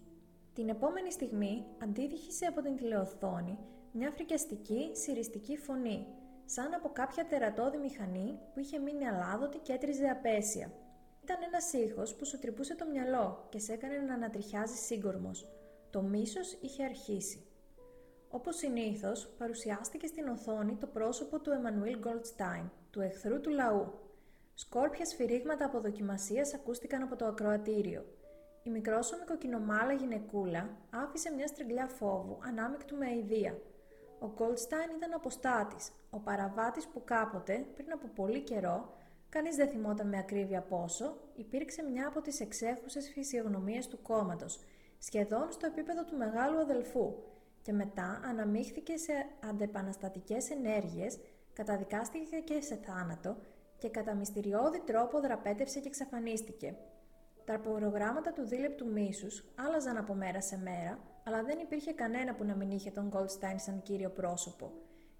[0.54, 3.58] Την επόμενη στιγμή αντίδειχησε από την τηλεοθόνη
[3.92, 6.06] μια φρικιαστική, συριστική φωνή,
[6.44, 10.72] σαν από κάποια τερατώδη μηχανή που είχε μείνει αλάδοτη και έτριζε απέσια.
[11.22, 15.48] Ήταν ένας ήχος που σου τρυπούσε το μυαλό και σε έκανε να ανατριχιάζει σύγκορμος.
[15.90, 17.46] Το μίσος είχε αρχίσει.
[18.30, 23.92] Όπως συνήθως, παρουσιάστηκε στην οθόνη το πρόσωπο του Εμμανουήλ Γκολτστάιν, του εχθρού του λαού.
[24.54, 28.04] Σκόρπια σφυρίγματα αποδοκιμασίας ακούστηκαν από το ακροατήριο.
[28.62, 33.58] Η μικρόσωμη κοκκινομάλα γυναικούλα άφησε μια στριγλιά φόβου ανάμεικτου με αηδία.
[34.24, 38.94] Ο Γκολτστάιν ήταν αποστάτης, ο παραβάτης που κάποτε, πριν από πολύ καιρό,
[39.28, 44.60] κανείς δεν θυμόταν με ακρίβεια πόσο, υπήρξε μια από τις εξέχουσες φυσιογνωμίες του κόμματος,
[44.98, 47.14] σχεδόν στο επίπεδο του μεγάλου αδελφού,
[47.62, 51.18] και μετά αναμίχθηκε σε αντεπαναστατικές ενέργειες,
[51.52, 53.36] καταδικάστηκε και σε θάνατο
[53.78, 56.76] και κατά μυστηριώδη τρόπο δραπέτευσε και εξαφανίστηκε.
[57.44, 62.44] Τα προγράμματα του δίλεπτου μίσους άλλαζαν από μέρα σε μέρα, αλλά δεν υπήρχε κανένα που
[62.44, 64.72] να μην είχε τον Goldstein σαν κύριο πρόσωπο.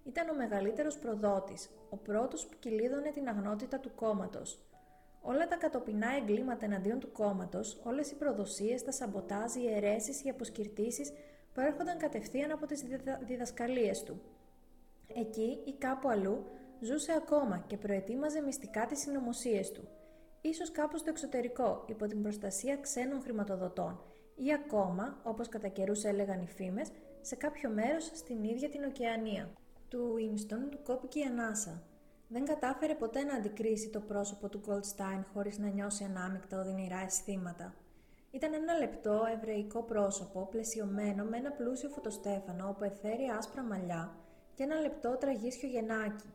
[0.03, 4.59] Ήταν ο μεγαλύτερος προδότης, ο πρώτος που κυλίδωνε την αγνότητα του κόμματος.
[5.21, 10.29] Όλα τα κατοπινά εγκλήματα εναντίον του κόμματος, όλες οι προδοσίες, τα σαμποτάζ, οι αιρέσεις, οι
[10.29, 11.11] αποσκυρτήσεις
[11.53, 12.83] προέρχονταν κατευθείαν από τις
[13.25, 14.21] διδασκαλίες του.
[15.15, 16.45] Εκεί ή κάπου αλλού
[16.79, 19.87] ζούσε ακόμα και προετοίμαζε μυστικά τις συνωμοσίες του.
[20.41, 23.99] Ίσως κάπου στο εξωτερικό, υπό την προστασία ξένων χρηματοδοτών
[24.35, 29.49] ή ακόμα, όπως κατά καιρούς έλεγαν οι φήμες, σε κάποιο μέρος στην ίδια την ωκεανία.
[29.89, 31.83] Του Winston του κόπηκε η ανάσα.
[32.27, 37.73] Δεν κατάφερε ποτέ να αντικρίσει το πρόσωπο του Goldstein χωρίς να νιώσει ανάμεικτα οδυνηρά αισθήματα.
[38.31, 44.15] Ήταν ένα λεπτό εβραϊκό πρόσωπο πλαισιωμένο με ένα πλούσιο φωτοστέφανο όπου εθέρει άσπρα μαλλιά
[44.53, 46.33] και ένα λεπτό τραγίσιο γενάκι.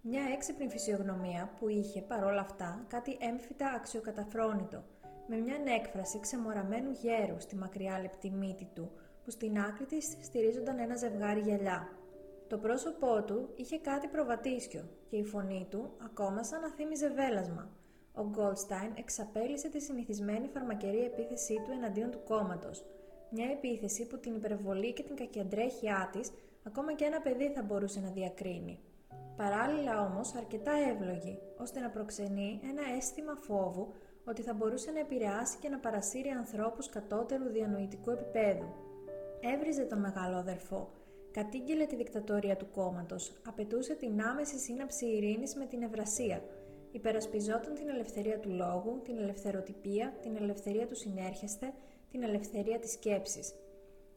[0.00, 4.82] Μια έξυπνη φυσιογνωμία που είχε παρόλα αυτά κάτι έμφυτα αξιοκαταφρόνητο,
[5.26, 8.90] με μια έκφραση ξεμοραμένου γέρου στη μακριά λεπτή μύτη του,
[9.24, 11.88] που στην άκρη της στηρίζονταν ένα ζευγάρι γυαλιά.
[12.48, 17.70] Το πρόσωπό του είχε κάτι προβατήσιο και η φωνή του ακόμα σαν να θύμιζε βέλασμα,
[18.16, 22.84] ο Γκόλσταϊν εξαπέλυσε τη συνηθισμένη φαρμακερή επίθεσή του εναντίον του κόμματος.
[23.30, 26.32] Μια επίθεση που την υπερβολή και την κακιαντρέχειά της
[26.62, 28.80] ακόμα και ένα παιδί θα μπορούσε να διακρίνει.
[29.36, 33.92] Παράλληλα όμως αρκετά εύλογη, ώστε να προξενεί ένα αίσθημα φόβου
[34.24, 38.66] ότι θα μπορούσε να επηρεάσει και να παρασύρει ανθρώπους κατώτερου διανοητικού επίπεδου.
[39.40, 40.90] Έβριζε τον μεγάλο αδερφό,
[41.30, 46.42] κατήγγειλε τη δικτατορία του κόμματος, απαιτούσε την άμεση σύναψη ειρήνης με την Ευρασία,
[46.94, 51.72] Υπερασπιζόταν την ελευθερία του λόγου, την ελευθεροτυπία, την ελευθερία του συνέρχεστε,
[52.10, 53.54] την ελευθερία της σκέψης.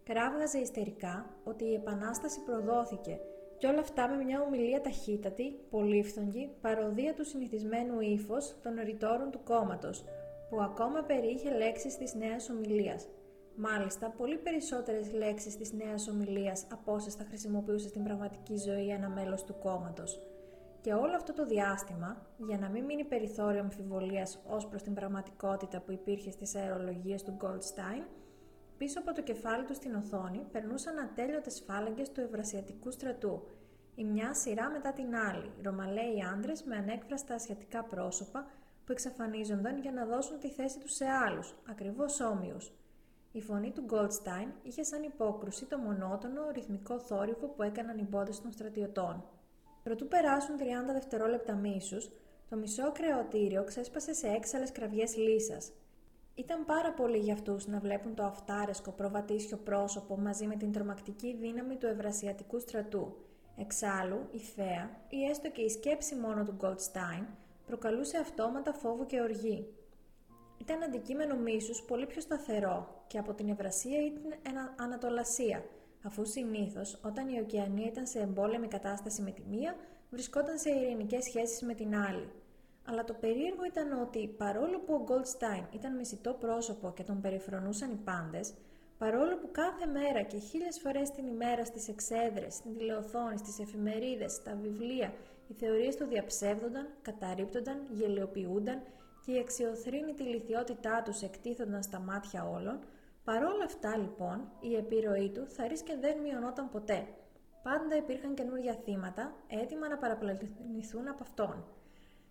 [0.04, 3.20] Κράβγαζε ιστερικά ότι η Επανάσταση προδόθηκε
[3.58, 9.44] Και όλα αυτά με μια ομιλία ταχύτατη, πολύφθονγη, παροδία του συνηθισμένου ύφος των ρητόρων του
[9.44, 10.04] κόμματος,
[10.50, 13.08] που ακόμα περιείχε λέξεις της νέας ομιλίας.
[13.56, 19.10] Μάλιστα, πολύ περισσότερες λέξεις της νέας ομιλίας από όσες θα χρησιμοποιούσε στην πραγματική ζωή ένα
[19.10, 20.22] μέλος του κόμματος.
[20.82, 25.82] Και όλο αυτό το διάστημα, για να μην μείνει περιθώριο αμφιβολίας ως προς την πραγματικότητα
[25.82, 28.04] που υπήρχε στις αερολογίες του Goldstein,
[28.78, 33.42] πίσω από το κεφάλι του στην οθόνη περνούσαν ατέλειωτες φάλαγγες του Ευρασιατικού στρατού,
[33.96, 38.48] η μια σειρά μετά την άλλη, ρωμαλαίοι άντρες με ανέκφραστα ασιατικά πρόσωπα
[38.86, 42.72] που εξαφανίζονταν για να δώσουν τη θέση τους σε άλλους, ακριβώς όμοιους.
[43.32, 48.42] Η φωνή του Goldstein είχε σαν υπόκρουση το μονότονο ρυθμικό θόρυβο που έκαναν οι μπότες
[48.42, 49.24] των στρατιωτών.
[49.84, 52.10] Προτού περάσουν 30 δευτερόλεπτα μίσους,
[52.50, 55.72] το μισό κρεωτήριο ξέσπασε σε έξαλε κραυγές λύσας.
[56.38, 61.36] Ήταν πάρα πολύ για αυτούς να βλέπουν το αυτάρεσκο προβατήσιο πρόσωπο μαζί με την τρομακτική
[61.40, 63.16] δύναμη του ευρασιατικού στρατού.
[63.58, 67.26] Εξάλλου, η θέα, ή έστω και η σκέψη μόνο του Goldstein,
[67.66, 69.68] προκαλούσε αυτόματα φόβο και οργή.
[70.58, 74.34] Ήταν αντικείμενο μίσους πολύ πιο σταθερό και από την Ευρασία ή την
[74.76, 75.64] Ανατολασία,
[76.04, 79.76] αφού συνήθως όταν η Οκεανία ήταν σε εμπόλεμη κατάσταση με τη μία,
[80.10, 82.30] βρισκόταν σε ειρηνικές σχέσεις με την άλλη.
[82.90, 87.92] Αλλά το περίεργο ήταν ότι παρόλο που ο Goldstein ήταν μισητό πρόσωπο και τον περιφρονούσαν
[87.92, 88.54] οι πάντες,
[88.98, 94.32] παρόλο που κάθε μέρα και χίλιες φορές την ημέρα στις εξέδρες, στην τηλεοθόνη, στις εφημερίδες,
[94.32, 95.14] στα βιβλία,
[95.48, 98.82] οι θεωρίες του διαψεύδονταν, καταρρύπτονταν, γελιοποιούνταν
[99.26, 102.80] και η αξιοθρύνητη λυθιότητά τους εκτίθονταν στα μάτια όλων,
[103.24, 107.08] παρόλα αυτά λοιπόν η επιρροή του θα ρίσκε δεν μειωνόταν ποτέ.
[107.64, 111.66] Πάντα υπήρχαν καινούργια θύματα, έτοιμα να παραπλανηθούν από αυτόν.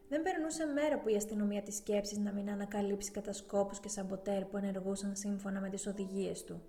[0.09, 4.57] Δεν περνούσε μέρα που η αστυνομία της σκέψης να μην ανακαλύψει κατασκόπους και σαμποτέρ που
[4.57, 6.62] ενεργούσαν σύμφωνα με τις οδηγίες του.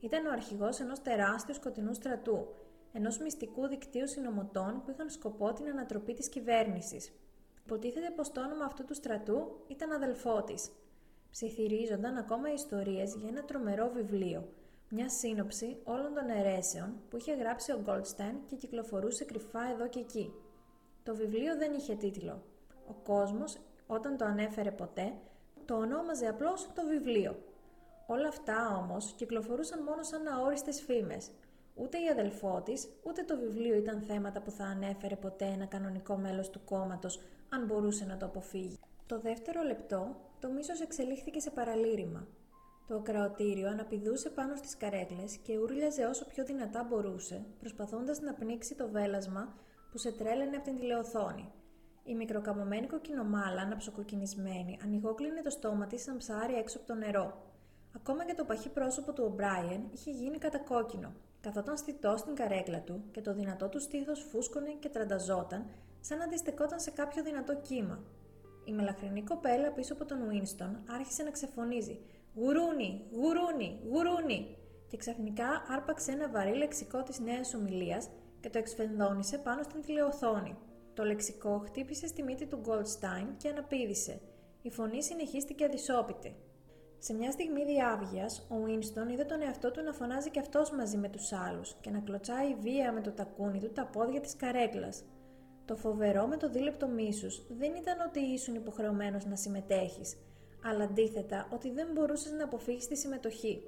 [0.00, 2.46] Ήταν ο αρχηγός ενός τεράστιου σκοτεινού στρατού,
[2.92, 7.12] ενός μυστικού δικτύου συνωμοτών που είχαν σκοπό την ανατροπή της κυβέρνησης.
[7.64, 10.54] Υποτίθεται πως το όνομα αυτού του στρατού ήταν αδελφό τη.
[11.30, 14.48] Ψιθυρίζονταν ακόμα ιστορίες για ένα τρομερό βιβλίο,
[14.88, 19.98] μια σύνοψη όλων των αιρέσεων που είχε γράψει ο Goldstein και κυκλοφορούσε κρυφά εδώ και
[19.98, 20.32] εκεί.
[21.02, 22.42] Το βιβλίο δεν είχε τίτλο.
[22.90, 25.12] Ο κόσμος, όταν το ανέφερε ποτέ,
[25.64, 27.36] το ονόμαζε απλώς το βιβλίο.
[28.06, 31.30] Όλα αυτά όμως κυκλοφορούσαν μόνο σαν αόριστες φήμες.
[31.74, 32.72] Ούτε η αδελφό τη,
[33.02, 37.64] ούτε το βιβλίο ήταν θέματα που θα ανέφερε ποτέ ένα κανονικό μέλος του κόμματος, αν
[37.66, 38.78] μπορούσε να το αποφύγει.
[39.06, 42.26] Το δεύτερο λεπτό, το μίσος εξελίχθηκε σε παραλήρημα.
[42.86, 48.74] Το ακραωτήριο αναπηδούσε πάνω στις καρέκλες και ούρλιαζε όσο πιο δυνατά μπορούσε, προσπαθώντας να πνίξει
[48.74, 49.54] το βέλασμα
[49.90, 51.52] που σε τρέλαινε από την τηλεοθόνη.
[52.04, 57.42] Η μικροκαμωμένη κοκκινομάλα, αναψοκοκκινισμένη, ανοιγόκλεινε το στόμα της σαν ψάρι έξω από το νερό.
[57.96, 61.12] Ακόμα και το παχύ πρόσωπο του Ομπράιεν είχε γίνει κατακόκκινο.
[61.40, 65.66] Καθόταν στιτό στην καρέκλα του και το δυνατό του στήθος φούσκωνε και τρανταζόταν,
[66.00, 67.98] σαν να αντιστεκόταν σε κάποιο δυνατό κύμα.
[68.64, 71.98] Η μελαχρινή κοπέλα πίσω από τον Ουίνστον άρχισε να ξεφωνίζει
[72.34, 74.56] «Γουρούνι, γουρούνι, γουρούνι»
[74.88, 78.08] και ξαφνικά άρπαξε ένα βαρύ λεξικό της νέας ομιλίας
[78.40, 80.56] και το εξφενδόνησε πάνω στην τηλεοθόνη.
[81.00, 84.20] Το λεξικό χτύπησε στη μύτη του Goldstein και αναπήδησε.
[84.62, 86.36] Η φωνή συνεχίστηκε αδυσόπιτη.
[86.98, 90.96] Σε μια στιγμή διάβγειας, ο Winston είδε τον εαυτό του να φωνάζει και αυτός μαζί
[90.96, 95.04] με τους άλλους και να κλωτσάει βία με το τακούνι του τα πόδια της καρέκλας.
[95.64, 100.16] Το φοβερό με το δίλεπτο μίσους δεν ήταν ότι ήσουν υποχρεωμένος να συμμετέχεις,
[100.64, 103.62] αλλά αντίθετα ότι δεν μπορούσες να αποφύγεις τη συμμετοχή.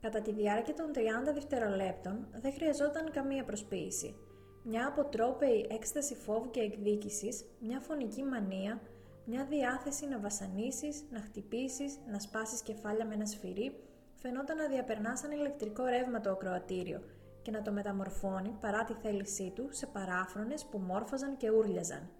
[0.00, 4.14] Κατά τη διάρκεια των 30 δευτερολέπτων δεν χρειαζόταν καμία προσποίηση
[4.62, 8.80] μια αποτρόπαιη έκσταση φόβου και εκδίκησης, μια φωνική μανία,
[9.24, 13.74] μια διάθεση να βασανίσεις, να χτυπήσεις, να σπάσεις κεφάλια με ένα σφυρί,
[14.14, 17.00] φαινόταν να διαπερνά σαν ηλεκτρικό ρεύμα το ακροατήριο
[17.42, 22.10] και να το μεταμορφώνει παρά τη θέλησή του σε παράφρονες που μόρφαζαν και ούρλιαζαν.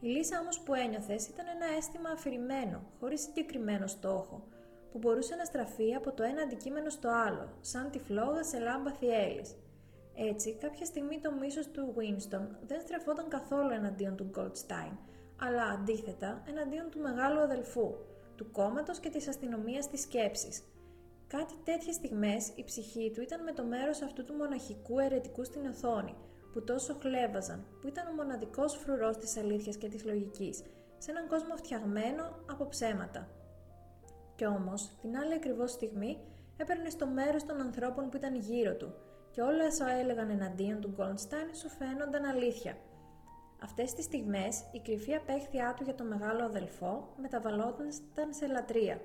[0.00, 4.42] Η λύσα όμως που ένιωθες ήταν ένα αίσθημα αφηρημένο, χωρίς συγκεκριμένο στόχο,
[4.92, 8.92] που μπορούσε να στραφεί από το ένα αντικείμενο στο άλλο, σαν τη φλόγα σε λάμπα
[8.92, 9.56] θιέλης.
[10.14, 14.96] Έτσι, κάποια στιγμή το μίσος του Winston δεν στρεφόταν καθόλου εναντίον του Goldstein,
[15.40, 17.94] αλλά αντίθετα εναντίον του μεγάλου αδελφού,
[18.36, 20.62] του κόμματος και της αστυνομίας της σκέψης.
[21.26, 25.66] Κάτι τέτοιες στιγμές η ψυχή του ήταν με το μέρος αυτού του μοναχικού αιρετικού στην
[25.66, 26.14] οθόνη,
[26.52, 30.62] που τόσο χλέβαζαν, που ήταν ο μοναδικός φρουρός της αλήθειας και της λογικής,
[30.98, 33.28] σε έναν κόσμο φτιαγμένο από ψέματα.
[34.36, 36.18] Κι όμως, την άλλη ακριβώς στιγμή,
[36.56, 38.94] έπαιρνε στο μέρος των ανθρώπων που ήταν γύρω του,
[39.30, 42.76] και όλα όσα έλεγαν εναντίον του Γκόλντστάιν σου φαίνονταν αλήθεια.
[43.62, 47.88] Αυτές τις στιγμές η κρυφή απέχθειά του για τον μεγάλο αδελφό μεταβαλλόταν
[48.30, 49.00] σε λατρεία.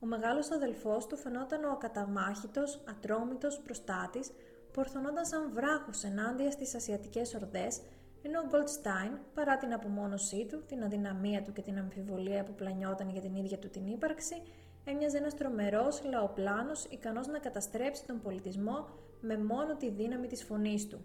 [0.00, 4.30] Ο μεγάλος αδελφός του φαινόταν ο ακαταμάχητος, ατρόμητος προστάτης
[4.72, 7.80] που ορθωνόταν σαν βράχος ενάντια στις ασιατικές ορδές,
[8.22, 13.10] ενώ ο Goldstein, παρά την απομόνωσή του, την αδυναμία του και την αμφιβολία που πλανιόταν
[13.10, 14.42] για την ίδια του την ύπαρξη,
[14.84, 18.88] έμοιαζε ένας τρομερός λαοπλάνος ικανός να καταστρέψει τον πολιτισμό
[19.20, 21.04] με μόνο τη δύναμη της φωνής του.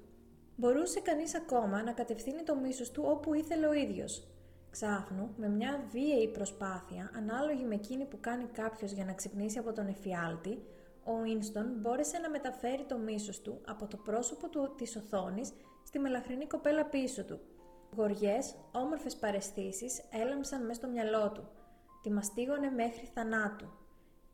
[0.56, 4.28] Μπορούσε κανείς ακόμα να κατευθύνει το μίσος του όπου ήθελε ο ίδιος.
[4.70, 9.74] Ξάφνου, με μια βίαιη προσπάθεια, ανάλογη με εκείνη που κάνει κάποιος για να ξυπνήσει από
[9.74, 10.64] τον εφιάλτη,
[11.04, 16.00] ο Ίνστον μπόρεσε να μεταφέρει το μίσος του από το πρόσωπο του της οθόνης στη
[16.00, 17.40] μελαχρινή κοπέλα πίσω του.
[17.96, 21.48] Γοριές, όμορφες παρεστήσεις έλαμψαν μέσα στο μυαλό του.
[22.02, 23.66] Τη μαστίγωνε μέχρι θανάτου.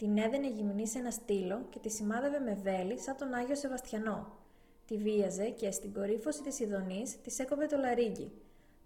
[0.02, 4.38] Την έδαινε γυμνή σε ένα στήλο και τη σημάδευε με βέλη σαν τον Άγιο Σεβαστιανό.
[4.86, 8.32] Τη βίαζε και στην κορύφωση της Ιδονής της έκοβε το λαρίγκι.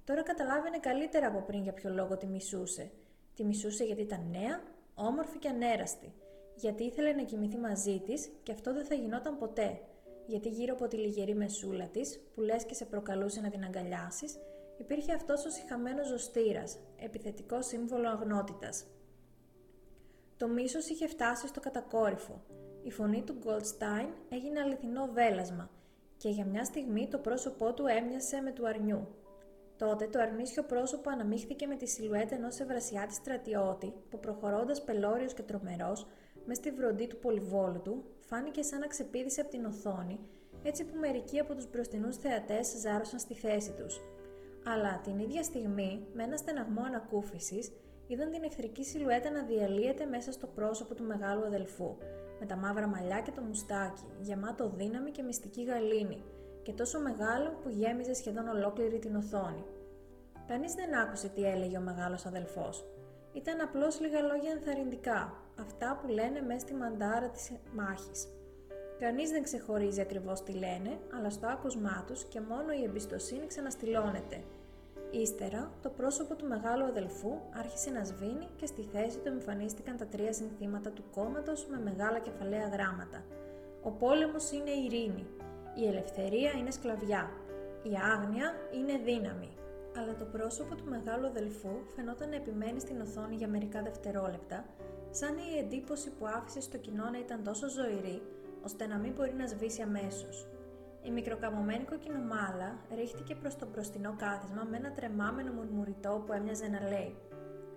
[0.04, 2.92] Τώρα καταλάβαινε καλύτερα από πριν για ποιο λόγο τη μισούσε.
[3.36, 4.64] Τη μισούσε γιατί ήταν νέα,
[4.96, 6.14] όμορφη και ανέραστη.
[6.56, 9.80] Γιατί ήθελε να κοιμηθεί μαζί της και αυτό δεν θα γινόταν ποτέ.
[10.26, 14.38] Γιατί γύρω από τη λιγερή μεσούλα της, που λες και σε προκαλούσε να την αγκαλιάσεις,
[14.78, 16.64] υπήρχε αυτός ο συχαμένος ζωστήρα,
[16.98, 18.86] επιθετικό σύμβολο αγνότητας.
[20.38, 22.42] Το μίσος είχε φτάσει στο κατακόρυφο.
[22.84, 25.70] Η φωνή του Goldstein έγινε αληθινό βέλασμα
[26.18, 29.08] και για μια στιγμή το πρόσωπό του έμοιασε με του αρνιού.
[29.78, 35.42] Τότε το αρνίσιο πρόσωπο αναμίχθηκε με τη σιλουέτα ενός ευρασιάτη στρατιώτη που προχωρώντας πελώριος και
[35.42, 36.08] τρομερός,
[36.46, 40.20] με στη βροντί του πολυβόλου του, φάνηκε σαν να ξεπίδησε από την οθόνη,
[40.64, 44.00] έτσι που μερικοί από τους μπροστινούς θεατές ζάρωσαν στη θέση τους.
[44.66, 47.72] Αλλά την ίδια στιγμή, με ένα στεναγμό ανακούφισης,
[48.08, 51.98] είδαν την εχθρική σιλουέτα να διαλύεται μέσα στο πρόσωπο του μεγάλου αδελφού,
[52.40, 56.24] με τα μαύρα μαλλιά και το μουστάκι, γεμάτο δύναμη και μυστική γαλήνη,
[56.64, 59.64] και τόσο μεγάλο που γέμιζε σχεδόν ολόκληρη την οθόνη.
[60.48, 62.86] Κανείς δεν άκουσε τι έλεγε ο μεγάλος αδελφός.
[63.34, 68.28] Ήταν απλώς λίγα λόγια ενθαρρυντικά, αυτά που λένε μέσα στη μαντάρα της μάχης.
[69.00, 74.44] Κανείς δεν ξεχωρίζει ακριβώς τι λένε, αλλά στο άκουσμά τους και μόνο η εμπιστοσύνη ξαναστηλώνεται.
[75.12, 80.06] Ύστερα, το πρόσωπο του μεγάλου αδελφού άρχισε να σβήνει και στη θέση του εμφανίστηκαν τα
[80.06, 83.24] τρία συνθήματα του κόμματος με μεγάλα κεφαλαία γράμματα.
[83.84, 85.26] Ο πόλεμος είναι ειρήνη,
[85.76, 87.32] η ελευθερία είναι σκλαβιά.
[87.84, 89.50] Η άγνοια είναι δύναμη.
[89.98, 94.66] Αλλά το πρόσωπο του μεγάλου αδελφού φαινόταν να επιμένει στην οθόνη για μερικά δευτερόλεπτα,
[95.10, 98.22] σαν η εντύπωση που άφησε στο κοινό να ήταν τόσο ζωηρή,
[98.64, 100.48] ώστε να μην μπορεί να σβήσει αμέσως.
[101.06, 106.90] Η μικροκαμωμένη κοκκινομάλα ρίχτηκε προς το μπροστινό κάθισμα με ένα τρεμάμενο μουρμουριτό που έμοιαζε να
[106.90, 107.16] λέει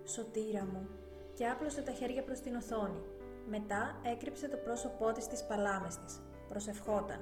[0.03, 0.87] «Σωτήρα μου»
[1.33, 3.01] και άπλωσε τα χέρια προς την οθόνη.
[3.49, 6.21] Μετά έκρυψε το πρόσωπό της στις παλάμες της.
[6.49, 7.19] Προσευχόταν.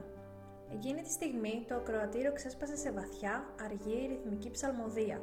[0.74, 5.22] Εκείνη τη στιγμή το ακροατήριο ξέσπασε σε βαθιά, αργή, ρυθμική ψαλμοδία.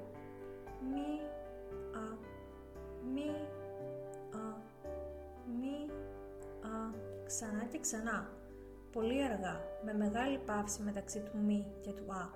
[0.92, 1.20] Μη,
[1.98, 2.16] α,
[3.14, 3.30] μη,
[4.30, 4.56] α,
[5.60, 5.90] μη,
[6.60, 6.90] α,
[7.26, 8.28] ξανά και ξανά.
[8.94, 12.28] Πολύ αργά, με μεγάλη παύση μεταξύ του μη και του α.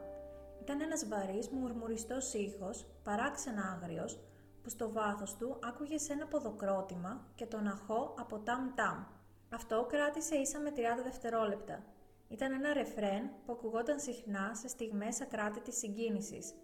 [0.60, 4.18] Ήταν ένας βαρύς, μουρμουριστός ήχος, παράξενα άγριος,
[4.62, 9.04] που στο βάθος του άκουγε σε ένα ποδοκρότημα και τον αχώ από τάμ-τάμ.
[9.50, 11.82] Αυτό κράτησε ίσα με 30 δευτερόλεπτα
[12.28, 16.54] ήταν ένα ρεφρέν που ακουγόταν συχνά σε στιγμές ακράτητης συγκίνησης.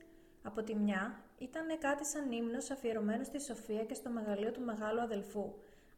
[0.43, 5.01] Από τη μια ήταν κάτι σαν ύμνος αφιερωμένος στη Σοφία και στο μεγαλείο του μεγάλου
[5.01, 5.53] αδελφού,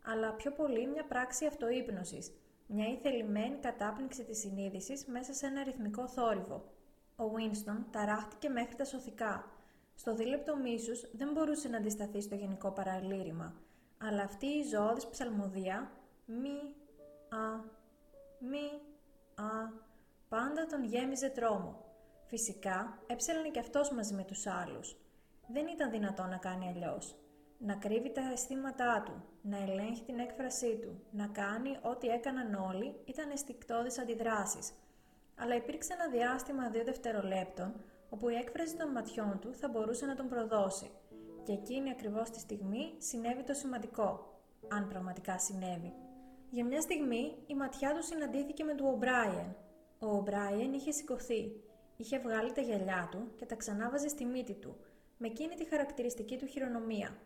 [0.05, 2.33] αλλά πιο πολύ μια πράξη αυτούπνωσης,
[2.67, 6.65] μια ηθελημένη κατάπνιξη της συνείδησης μέσα σε ένα ρυθμικό θόρυβο.
[7.17, 9.51] Ο Βίνστον ταράχτηκε μέχρι τα σωθικά.
[9.95, 13.55] Στο δίλεπτο μίσους δεν μπορούσε να αντισταθεί στο γενικό παραλήρημα,
[13.99, 15.91] αλλά αυτή η ζωώδης ψαλμοδία
[16.27, 16.75] «μη,
[17.29, 17.61] α,
[18.39, 18.81] μη,
[19.39, 19.69] Α,
[20.29, 21.85] πάντα τον γέμιζε τρόμο.
[22.27, 24.97] Φυσικά, έψελνε και αυτός μαζί με τους άλλους.
[25.49, 27.17] Δεν ήταν δυνατό να κάνει αλλιώς.
[27.59, 32.95] Να κρύβει τα αισθήματά του, να ελέγχει την έκφρασή του, να κάνει ό,τι έκαναν όλοι
[33.05, 34.73] ήταν αισθηκτόδεις αντιδράσεις.
[35.37, 37.75] Αλλά υπήρξε ένα διάστημα δύο δευτερολέπτων,
[38.11, 40.91] όπου η έκφραση των ματιών του θα μπορούσε να τον προδώσει.
[41.43, 45.93] Και εκείνη ακριβώς τη στιγμή συνέβη το σημαντικό, αν πραγματικά συνέβη.
[46.51, 49.57] Για μια στιγμή η ματιά του συναντήθηκε με του Ομπράιεν.
[49.99, 51.61] Ο Ομπράιεν είχε σηκωθεί,
[51.97, 54.77] είχε βγάλει τα γυαλιά του και τα ξανάβαζε στη μύτη του,
[55.19, 57.17] με εκείνη τη χαρακτηριστική του χειρονομία.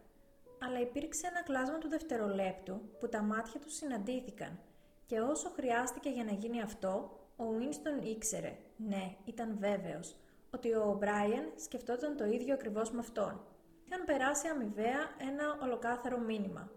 [0.61, 4.58] Αλλά υπήρξε ένα κλάσμα του δευτερολέπτου που τα μάτια τους συναντήθηκαν
[5.06, 10.16] και όσο χρειάστηκε για να γίνει αυτό, ο Βίνστον ήξερε, ναι, ήταν βέβαιος,
[10.50, 13.40] ότι ο Ομπράιεν σκεφτόταν το ίδιο ακριβώς με αυτόν.
[13.86, 15.00] Είχαν περάσει αμοιβαία
[15.30, 16.70] ένα ολοκάθαρο μήνυμα.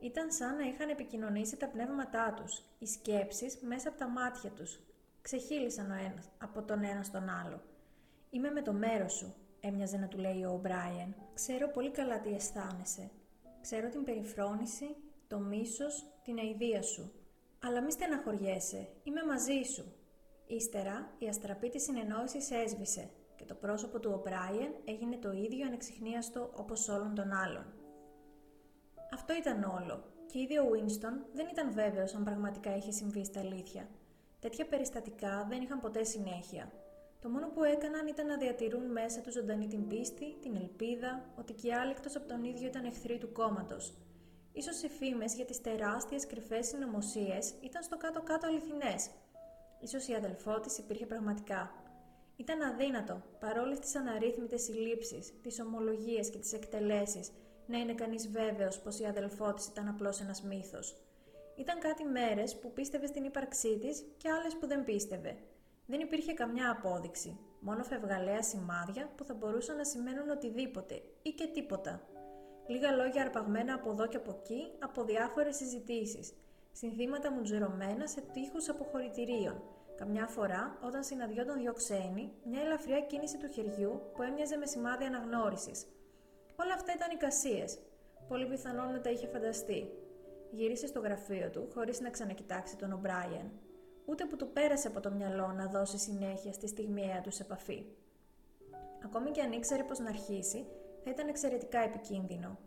[0.00, 4.80] Ήταν σαν να είχαν επικοινωνήσει τα πνεύματά τους, οι σκέψεις μέσα από τα μάτια τους.
[5.22, 7.62] Ξεχύλισαν ο ένας, από τον ένα στον άλλο.
[8.30, 11.14] «Είμαι με το μέρος σου», έμοιαζε να του λέει ο Μπράιεν.
[11.34, 13.10] «Ξέρω πολύ καλά τι αισθάνεσαι.
[13.60, 14.96] Ξέρω την περιφρόνηση,
[15.28, 17.12] το μίσος, την αηδία σου.
[17.64, 19.92] Αλλά μη στεναχωριέσαι, είμαι μαζί σου.
[20.46, 26.50] Ύστερα, η αστραπή της συνεννόησης έσβησε και το πρόσωπο του Ομπράιεν έγινε το ίδιο ανεξιχνίαστο
[26.56, 27.74] όπως όλων των άλλων.
[29.12, 33.40] Αυτό ήταν όλο και ήδη ο Winston δεν ήταν βέβαιος αν πραγματικά είχε συμβεί στα
[33.40, 33.88] αλήθεια.
[34.40, 36.72] Τέτοια περιστατικά δεν είχαν ποτέ συνέχεια.
[37.20, 41.52] Το μόνο που έκαναν ήταν να διατηρούν μέσα τους ζωντανή την πίστη, την ελπίδα, ότι
[41.52, 43.94] και άλλοι εκτός από τον ίδιο ήταν εχθροί του κόμματος.
[44.52, 49.10] Ίσως οι φήμες για τις τεράστιες κρυφές συνωμοσίες ήταν στο κάτω-κάτω αληθινές.
[49.80, 51.74] Ίσως η αδελφό της υπήρχε πραγματικά.
[52.36, 57.30] Ήταν αδύνατο, παρόλες τις αναρρύθμιτες συλλήψεις, τις ομολογίες και τις εκτελέσεις,
[57.66, 60.96] να είναι κανείς βέβαιος πως η αδελφό τη ήταν απλώς ένας μύθος.
[61.56, 65.36] Ήταν κάτι μέρες που πίστευε στην ύπαρξή της και άλλες που δεν πίστευε.
[65.90, 71.46] Δεν υπήρχε καμιά απόδειξη, μόνο φευγαλαία σημάδια που θα μπορούσαν να σημαίνουν οτιδήποτε ή και
[71.46, 72.08] τίποτα.
[72.66, 76.32] Λίγα λόγια αρπαγμένα από εδώ και από εκεί από διάφορες συζητήσεις,
[76.72, 79.62] συνθήματα μουτζερωμένα σε τείχους αποχωρητηρίων,
[80.00, 85.04] Καμιά φορά, όταν συναντιόταν δυο ξένοι, μια ελαφριά κίνηση του χεριού που έμοιαζε με σημάδι
[85.04, 85.86] αναγνώρισης.
[86.56, 87.78] Όλα αυτά ήταν εικασίες.
[88.28, 89.90] Πολύ πιθανόν να τα είχε φανταστεί.
[90.50, 93.50] Γύρισε στο γραφείο του, χωρίς να ξανακοιτάξει τον Ομπράιεν.
[94.10, 97.84] Ούτε που του πέρασε από το μυαλό να δώσει συνέχεια στη στιγμιαία τους επαφή.
[99.04, 100.66] Ακόμη και αν ήξερε πώ να αρχίσει,
[101.04, 102.58] θα ήταν εξαιρετικά επικίνδυνο.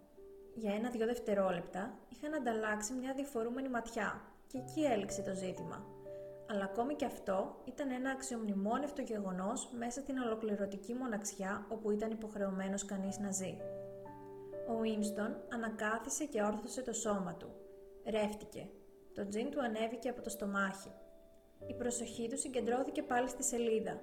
[0.55, 5.93] Για ένα-δυο δευτερόλεπτα είχαν ανταλλάξει μια διφορούμενη ματιά, και εκεί έληξε το ζήτημα
[6.49, 12.85] αλλά ακόμη και αυτό ήταν ένα αξιομνημόνευτο γεγονός μέσα στην ολοκληρωτική μοναξιά όπου ήταν υποχρεωμένος
[12.85, 13.57] κανείς να ζει.
[14.67, 17.49] Ο Βίνστον ανακάθισε και όρθωσε το σώμα του.
[18.05, 18.69] Ρεύτηκε.
[19.13, 20.91] Το τζιν του ανέβηκε από το στομάχι.
[21.67, 24.01] Η προσοχή του συγκεντρώθηκε πάλι στη σελίδα.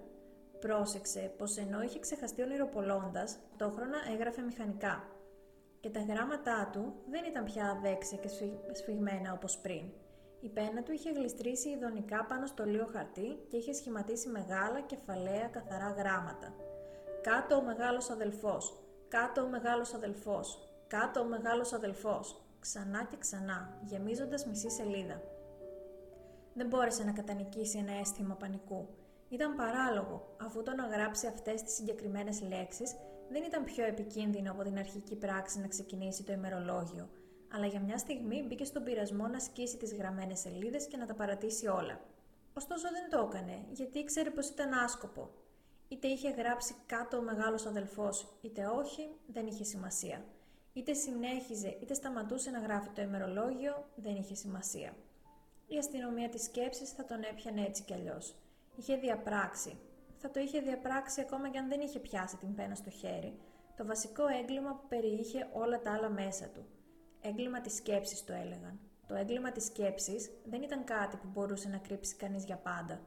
[0.61, 5.05] Πρόσεξε πως ενώ είχε ξεχαστεί ονειροπολώντας, τόχρονα έγραφε μηχανικά.
[5.81, 8.29] Και τα γράμματά του δεν ήταν πια αδέξια και
[8.73, 9.83] σφιγμένα όπως πριν.
[10.41, 15.49] Η πένα του είχε γλιστρήσει ειδονικά πάνω στο λίο χαρτί και είχε σχηματίσει μεγάλα κεφαλαία
[15.49, 16.55] καθαρά γράμματα.
[17.23, 23.79] Κάτω ο μεγάλος αδελφός, κάτω ο μεγάλος αδελφός, κάτω ο μεγάλος αδελφός, ξανά και ξανά,
[23.85, 25.23] γεμίζοντας μισή σελίδα.
[26.61, 28.89] Δεν μπόρεσε να κατανικήσει ένα αίσθημα πανικού.
[29.29, 32.97] Ήταν παράλογο, αφού το να γράψει αυτές τις συγκεκριμένες λέξεις
[33.31, 37.09] δεν ήταν πιο επικίνδυνο από την αρχική πράξη να ξεκινήσει το ημερολόγιο,
[37.55, 41.15] αλλά για μια στιγμή μπήκε στον πειρασμό να σκίσει τις γραμμένες σελίδες και να τα
[41.15, 42.01] παρατήσει όλα.
[42.53, 45.31] Ωστόσο δεν το έκανε, γιατί ήξερε πως ήταν άσκοπο.
[45.89, 50.25] Είτε είχε γράψει κάτω ο μεγάλος αδελφός, είτε όχι, δεν είχε σημασία.
[50.73, 54.95] Είτε συνέχιζε, είτε σταματούσε να γράφει το ημερολόγιο, δεν είχε σημασία.
[55.73, 58.35] Η αστυνομία της σκέψης θα τον έπιανε έτσι κι αλλιώς.
[58.77, 59.79] Είχε διαπράξει.
[60.19, 63.39] Θα το είχε διαπράξει ακόμα κι αν δεν είχε πιάσει την πένα στο χέρι,
[63.77, 66.67] το βασικό έγκλημα που περιείχε όλα τα άλλα μέσα του,
[67.23, 68.81] Έγκλημα της σκέψης το έλεγαν.
[69.07, 73.01] Το έγκλημα της σκέψης δεν ήταν κάτι που μπορούσε να κρύψει κανείς για πάντα.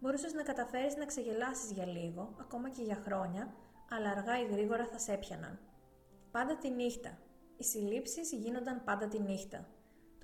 [0.00, 3.54] Μπορούσες να καταφέρεις να ξεγελάσεις για λίγο, ακόμα και για χρόνια,
[3.90, 5.58] αλλά αργά ή γρήγορα θα σε έπιαναν.
[6.30, 7.18] Πάντα τη νύχτα.
[7.56, 9.68] Οι συλλήψεις γίνονταν πάντα τη νύχτα.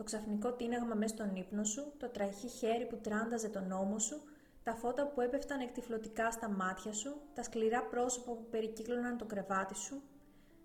[0.01, 4.21] Το ξαφνικό τίναγμα μέσα στον ύπνο σου, το τραχή χέρι που τράνταζε τον νόμο σου,
[4.63, 9.75] τα φώτα που έπεφταν εκτιφλωτικά στα μάτια σου, τα σκληρά πρόσωπα που περικύκλωναν το κρεβάτι
[9.75, 10.03] σου,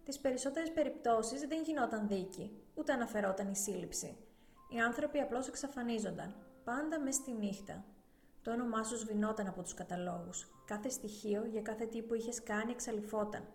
[0.03, 4.17] τις περισσότερες περιπτώσεις δεν γινόταν δίκη, ούτε αναφερόταν η σύλληψη.
[4.69, 7.85] Οι άνθρωποι απλώς εξαφανίζονταν, πάντα μες στη νύχτα.
[8.41, 10.47] Το όνομά σου σβηνόταν από τους καταλόγους.
[10.65, 13.47] Κάθε στοιχείο για κάθε τι που είχες κάνει εξαλειφόταν.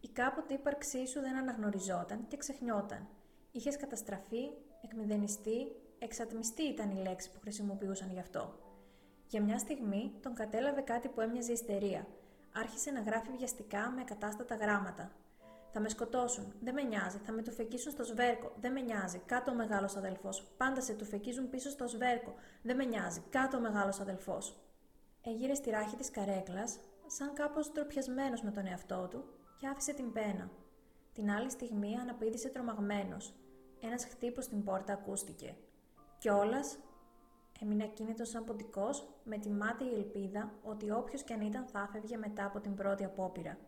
[0.00, 3.08] Η κάποτε ύπαρξή σου δεν αναγνωριζόταν και ξεχνιόταν.
[3.52, 4.50] Είχες καταστραφεί,
[4.84, 8.58] εκμηδενιστεί, εξατμιστεί ήταν η λέξη που χρησιμοποιούσαν γι' αυτό.
[9.26, 12.06] Για μια στιγμή τον κατέλαβε κάτι που έμοιαζε ιστερία.
[12.52, 15.12] Άρχισε να γράφει βιαστικά με κατάστατα γράμματα,
[15.72, 16.52] θα με σκοτώσουν.
[16.60, 17.18] Δεν με νοιάζει.
[17.18, 18.52] Θα με του φεκίσουν στο σβέρκο.
[18.60, 19.18] Δεν με νοιάζει.
[19.26, 20.42] Κάτω ο μεγάλος αδελφός.
[20.56, 22.34] Πάντα σε του φεκίζουν πίσω στο σβέρκο.
[22.62, 23.22] Δεν με νοιάζει.
[23.30, 24.56] Κάτω ο μεγάλος αδελφός.
[25.24, 29.24] Έγειρε στη ράχη της καρέκλας, σαν κάπως τροπιασμένο με τον εαυτό του,
[29.60, 30.50] και άφησε την πένα.
[31.12, 33.34] Την άλλη στιγμή αναπήδησε τρομαγμένος.
[33.80, 35.56] Ένας χτύπος στην πόρτα ακούστηκε.
[36.18, 36.60] Κιόλα
[37.60, 42.16] έμεινε ακίνητος σαν ποντικός, με τη μάτια ελπίδα ότι όποιος κι αν ήταν θα έφευγε
[42.16, 43.58] μετά από την πρώτη απόπειρα.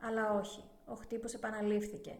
[0.00, 2.18] Αλλά όχι ο χτύπος επαναλήφθηκε.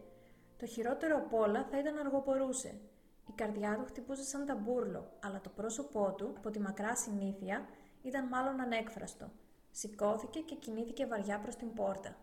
[0.57, 2.79] Το χειρότερο από όλα θα ήταν να αργοπορούσε.
[3.27, 7.67] Η καρδιά του χτυπούσε σαν ταμπούρλο, αλλά το πρόσωπό του, από τη μακρά συνήθεια,
[8.01, 9.31] ήταν μάλλον ανέκφραστο.
[9.71, 12.15] Σηκώθηκε και κινήθηκε βαριά προς την πόρτα.